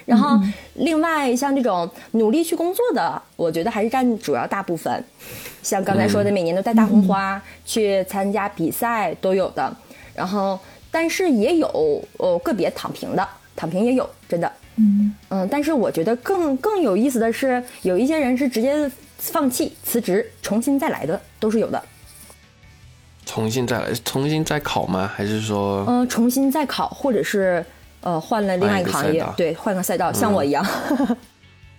[0.07, 0.36] 然后，
[0.74, 5.05] 另外像这种努力去工作的，我觉得还是占主要大部分。
[5.62, 9.72] 像刚才说的，每年都带大红花去参加比赛都有的。
[10.12, 10.59] 然后，
[10.90, 14.51] 但是也有呃个别躺平的，躺平也有，真的。
[14.76, 21.80] 嗯嗯，但是我觉得更更有意思的是，有一些人是直接放弃辞职，重新再来的，都是有的。
[23.31, 25.09] 重新再来，重新再考吗？
[25.14, 27.64] 还是说，嗯，重新再考，或者是
[28.01, 30.66] 呃，换了另外一个行业，对，换个赛道，像我一样。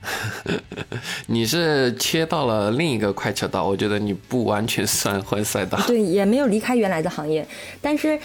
[1.27, 5.77] 你是切到了另一个快车道，我觉得你不完全算换赛道。
[5.85, 7.45] 对，也没有离开原来的行业，
[7.81, 8.17] 但是，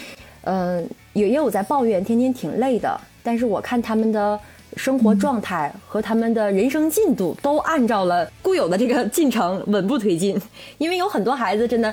[0.42, 2.96] 嗯，也有在抱怨，天天挺累的。
[3.24, 4.38] 但是我看他们的
[4.76, 10.40] 生活状态和他们的人生进度都按照了固有的这个进程稳步推进。
[10.78, 11.92] 因为有很多孩子真的，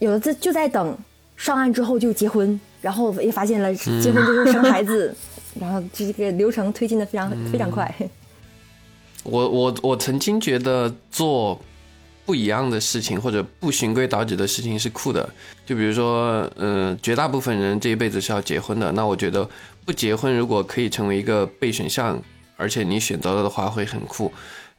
[0.00, 0.98] 有的在就在等
[1.36, 5.14] 上岸之后就结婚，然后也发现了结婚就是生孩子，
[5.60, 7.94] 然后这个流程推进的非常非常快。
[9.22, 11.60] 我我我曾经觉得做
[12.26, 15.28] 不一样的事情或者不循规蹈矩的事情是酷的，
[15.64, 19.48] 就比如说，嗯，绝大部分人这一辈子是要结婚的，那我觉得。
[19.82, 22.22] 不结婚，如果可以成为一个备选项，
[22.56, 24.30] 而且你选择了的话，会很酷。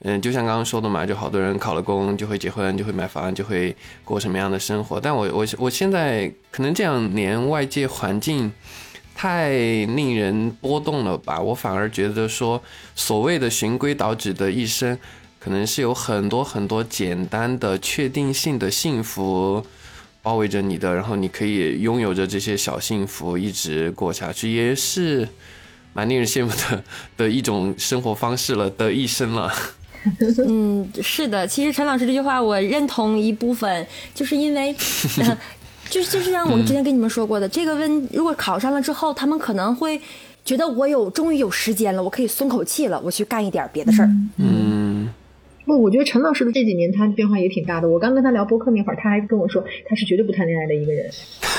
[0.04, 5.00] 嗯，就像刚刚说的嘛，就好多人考了公就会结婚，就会买房，就会过什么样的生活。
[5.00, 8.52] 但我我我现在可能这两年外界环境
[9.14, 12.62] 太令人波动了吧，我反而觉得说，
[12.96, 14.98] 所谓的循规蹈矩的一生，
[15.40, 19.66] 可能是有很多很多简单的确定性的幸福。
[20.24, 25.28] 包围着你的，然后你可以拥有着这些小幸福，一直过下去，也是
[25.94, 26.84] 蛮令人羡慕的
[27.18, 29.52] 的一种生活方式了的一生了。
[30.48, 34.76] 嗯，是的，其实陈老师这句话我认同一部分，就是因为，
[35.90, 40.00] 就就是像我们之前跟你们说过的，这个问如果考上了之后，他们可能会
[40.44, 44.10] 觉得我有终于有时间了，我可以松口气了，我去干一点别的事儿。
[44.38, 44.91] 嗯。
[45.66, 47.88] 不，我觉得陈老师的这几年他变化也挺大的。
[47.90, 51.06] 我刚跟他聊播客那会儿，他还跟我说他是绝对不谈恋爱的一个人。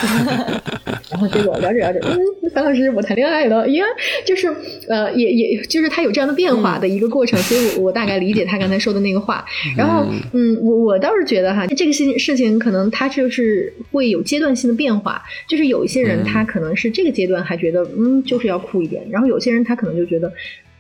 [1.11, 3.85] 然后结果聊着聊着，嗯，樊老师我谈恋爱了，呀，
[4.25, 4.53] 就是
[4.89, 9.45] 呃，也也就是他有这样的变化的一个过程，所以我我大概理解他刚才说的那个话。
[9.77, 20.33] 然后嗯，我我倒是觉得哈，这个事情事情可能他就是会有阶段性的变化，就是有一些人他可能是这个阶段还觉得嗯就是要酷一点，然后有些人他可能就觉得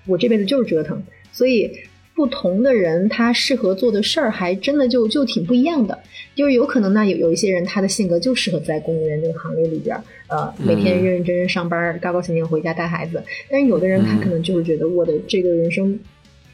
[0.06, 1.00] 我这辈子就是折腾，
[1.30, 1.70] 所以。
[2.22, 5.98] 不同的人，他适合做的事儿还真的就就挺不一样的。
[6.36, 13.20] 就是有可能呢，有有一些人他的性格就适合在公务员这个行业里边，呃，每天认认真真上班，高高兴兴回家带孩子。
[13.50, 15.98] 但是有的人他可能就是觉得我的这个人生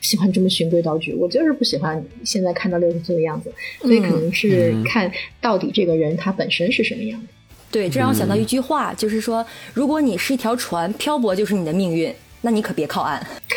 [0.01, 3.53] 喜欢这么循规蹈矩，我就是不喜欢现在看到六十岁的样子。
[3.83, 7.27] 所以可能是看到底这个人他本身是什么样的。
[7.71, 9.45] 对，这让我想到一句话，就是说，
[9.75, 12.11] 如果你是一条船，漂泊就是你的命运。
[12.41, 13.25] 那你可别靠岸。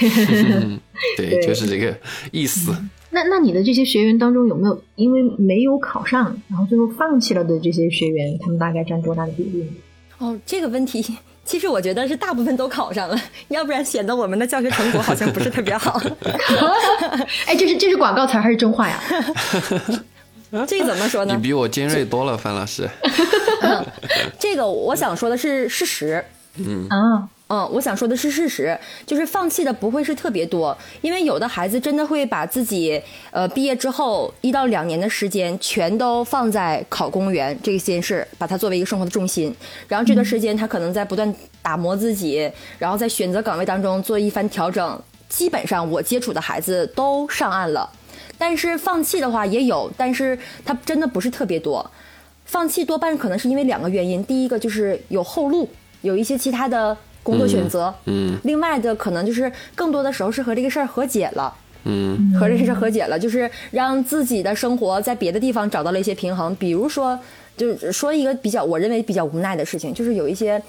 [1.17, 1.95] 对，就是这个
[2.32, 2.75] 意思。
[3.09, 8.38] 那那你的这些学员当中有没有因为没有考上，然后最后放弃了的这些学员？
[8.39, 9.69] 他们大概占多大的比例？
[10.17, 11.03] 哦，这个问题
[11.43, 16.01] 其实我觉得是大部分都考上了， 要不然显得我们的教学成果好像不是特别好。
[17.45, 19.03] 哎，这是这是广告词还是真话呀？
[20.65, 21.34] 这个怎么说呢？
[21.36, 22.89] 你比我尖锐多了，范老师。
[24.39, 26.23] 这个我想说的是事实。
[26.57, 27.27] 嗯啊。
[27.54, 39.54] 嗯，我想说的是事实，就是放弃的不会是特别多，因为有的孩子真的会把自己呃毕业之后一到两年的时间全都放在考公务员这个件事，把它作为一个生活的重心。
[39.89, 42.49] 然后这段时间他可能在不断打磨自己，
[42.80, 44.97] 然后在选择岗位当中做一番调整。
[45.28, 47.89] 基本上我接触的孩子都上岸了，
[48.38, 51.91] 但是放弃的话也有，但是他真的不是特别多。
[52.45, 55.68] 放弃多半可能是因为两个原因，第一个就是有后路，
[55.99, 56.97] 有一些其他的。
[57.24, 61.53] 工作选择，嗯，另外的可能就是更多的时候是和这个事儿和解了，
[61.84, 66.55] 嗯，和这个事儿和解了，就是让自己的生活在别的地方找到了一些平衡。
[66.55, 67.17] 比如说，
[67.55, 70.61] 就是说一个比较我认为比较无奈的事情，就是有一些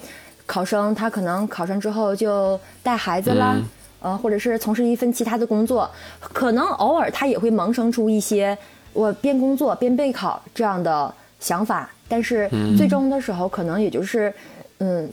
[0.45, 3.55] 考生他可能考上之后就带孩子啦，
[4.01, 5.89] 呃，或者是从事一份其他的工作，
[6.19, 8.55] 可能偶尔他也会萌生出一些
[8.93, 12.47] 我边工作边备考这样的想法，但是
[12.77, 14.29] 最终的时候可能也就是。
[14.29, 14.35] 嗯，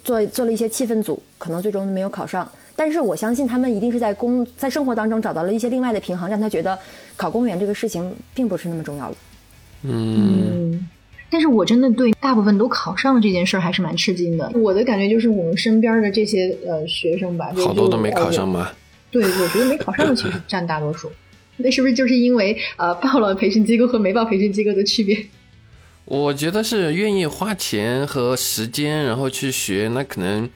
[0.03, 2.51] 做做了一些气氛组，可能最终没有考上。
[2.77, 6.79] 但是我相信他们一定是在工在生活当中找到了一些另外的平衡，让他觉得
[7.17, 9.17] 考公务员这个事情并不是那么重要了。
[9.83, 10.89] 嗯，
[11.31, 14.51] 但是我真的对大部分都考上了这件事儿还是蛮吃惊的。
[14.55, 18.71] 我的感觉就是我们身边的这些呃学生吧，好多都没考上吗？
[19.11, 21.11] 对，我觉得没考上的其实占大多数。
[21.59, 25.27] 那是不是就是因为呃报了培训机构和没报培训机构的区别？
[26.11, 30.51] 我觉得是愿意花钱和时间，然后去学，那可能，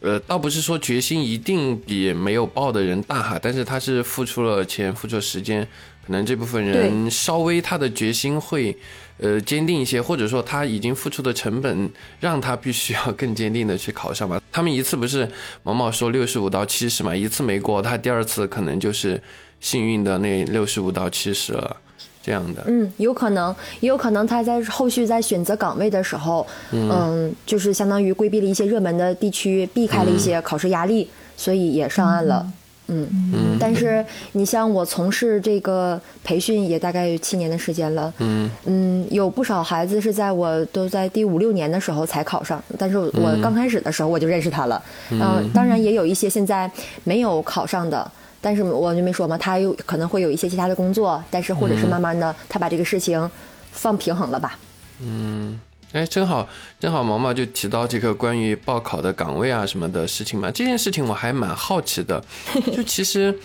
[0.00, 5.66] 呃，倒不是说决心一定比没有报的人大哈，但是他是付出了钱，付出了时间，
[6.06, 8.76] 可能这部分人稍微他的决心会，
[9.16, 11.90] 呃，坚定一些，或者说他已经付出的成本
[12.20, 14.38] 让他必须要更坚定的去考上吧。
[14.52, 15.26] 他们一次不是
[15.62, 19.22] 毛毛说六十五到七十嘛，一次没过，他第二次可能就是
[19.60, 21.74] 幸运的那六十五到七十了。
[22.22, 32.46] 这样的，嗯，有可能，也有可能他在后续在选择岗位的时候，嗯，就是相当于规避了一些热门的地区，避开了一些考试压力，所以也上岸了。
[32.88, 33.08] 嗯。
[33.32, 33.56] 嗯。
[33.58, 38.50] 但是你像我从事这个培训也大概有七年的时间了，嗯。
[38.66, 46.70] 嗯，有不少孩子是在我都在第五六年的时候才考上，但是我刚开始的时候我就认识他了，嗯，当然也有一些现在
[47.04, 48.10] 没有考上的。
[48.40, 53.30] 但是我就没说嘛，他又可能会有一些其他的工作，但是或者是慢慢的，他把这个事情
[53.70, 54.58] 放平衡了吧。
[55.02, 55.60] 嗯，
[55.92, 62.24] 哎，正好正好毛毛就提到这个关于报考的岗位啊什么的事情嘛，这件事情我还蛮好奇的。
[62.72, 63.38] 就其实，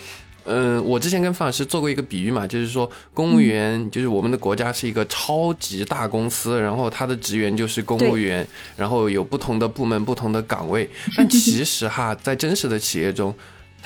[0.44, 13.34] 嗯，我之前跟范老师做过一个比喻嘛，就是说公务员就是我们的国家是一个超级大公司，然后他的职员就是公务员，然后有不同的部门、不同的岗位，但其实哈，在真实的企业中。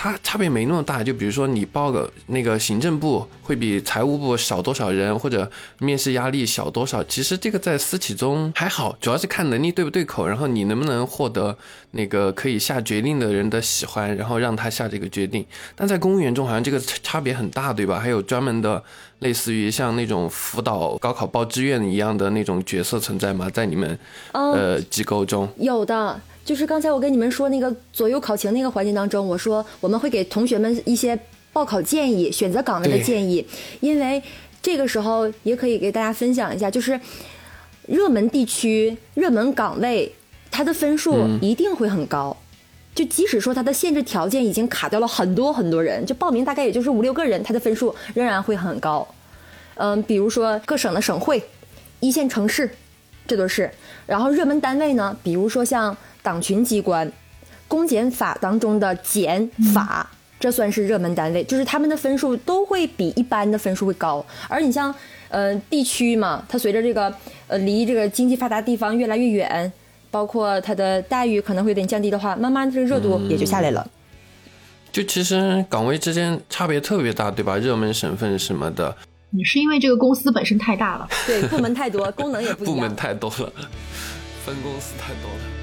[0.03, 11.55] 它差别没那么大，就比如说你报个那个行政部会比财务部少多少人，或者面试压力小多少，其实这个在私企中还好，主要是看能力对不对口，然后你能不能获得
[11.91, 15.45] 那个可以下决定的人的喜欢，然后让他下这个决定。
[15.77, 18.01] 但在公务员中好像这个差别很大，对吧？
[18.01, 18.83] 还有专门的
[19.19, 23.51] 类似于像那种辅导高考报志愿一样的那种角色存在吗？
[23.51, 23.99] 在你们
[24.33, 26.19] 呃机构中有的。
[26.51, 31.17] 就是刚才我跟你们说那个左右考情那个环节当中，我说我们会给同学们一些
[31.53, 33.47] 报考建议、选择岗位的建议，
[33.79, 34.21] 因为
[34.61, 36.99] 这个时候也可以给大家分享一下，就是
[37.87, 40.13] 热门地区、热门岗位，
[40.51, 42.37] 它的分数一定会很高。
[42.97, 49.07] 就即使说它的限制条件已经卡掉了很多很多人，就报名大概也就是五六个人，它的分数仍然会很高。
[49.77, 51.41] 嗯，比如说各省的省会、
[52.01, 52.69] 一线城市，
[53.29, 53.71] 这都是。
[54.05, 55.97] 然后热门单位呢，比如说像。
[56.23, 57.11] 党群机关，
[57.69, 60.09] 公检法当中的检法，
[60.39, 64.25] 这算是热门单位，就是他们的分数都会比一般的分数会高。
[64.49, 64.95] 而你像，
[65.29, 67.13] 呃，地区嘛，它随着这个，
[67.47, 69.73] 呃，离这个经济发达地方越来越远，
[70.11, 73.87] 包括它的待遇可能会有点降低的话，慢慢这个热度也就下来了。
[74.91, 77.57] 就其实岗位之间差别特别大，对吧？
[77.57, 78.97] 热门省份什么的，
[79.31, 83.53] 你是因为这个公司本身太大了，对，部门太多，功能也不一样， 部门太多了，
[84.45, 85.60] 分公司太多了。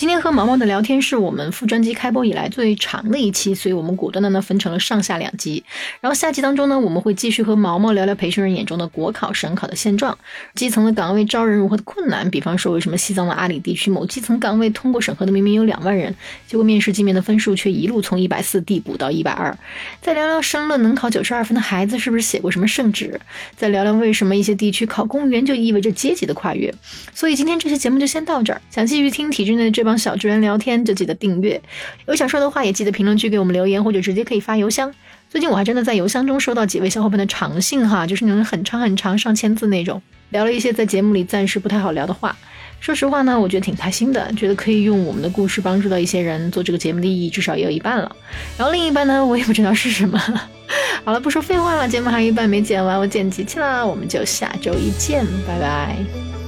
[0.00, 5.62] 今天和毛毛的聊天是我们副专辑开播以来最长的一期，所以我们果断的呢分成了上下两集。
[6.00, 10.16] 然后下集当中呢，我们会继续和毛毛聊聊培训人眼中的国考、省考的现状，
[10.54, 12.30] 基层的岗位招人如何的困难。
[12.30, 19.54] 比方说，为什么西藏的阿里地区某基层岗位通过审核的明明有两万人，结果面试进面的分数却一路从一百四递补到一百二？
[20.00, 23.20] 再聊聊申论能考九十二分的孩子是不是写过什么圣旨？
[23.54, 26.74] 再聊聊为什么一些地区考公务员就意味着阶级的跨越？
[27.12, 28.62] 所以今天这期节目就先到这儿。
[28.70, 29.89] 想继续听体制内的这帮。
[29.90, 31.60] 帮小职员聊天就记得订阅，
[32.06, 34.94] 有想说的话也记得评论区给我们留言，或者直接可以发邮箱。
[35.28, 42.36] 最近我还真的在邮箱中收到几位小伙伴的长信哈，就是那种很长很长上千字那种，聊了一些在节目里暂时不太好聊的话。
[42.78, 48.14] 说实话呢，我觉得挺开心的，觉得可以用我们的故事帮助到一些人，做这个节目的意义至少也有一半了。
[48.56, 50.16] 然后另一半呢，我也不知道是什么。
[51.04, 56.39] 好了，不说废话了，节目还有一半没剪完，我剪辑去了，我们就下周一见，拜拜。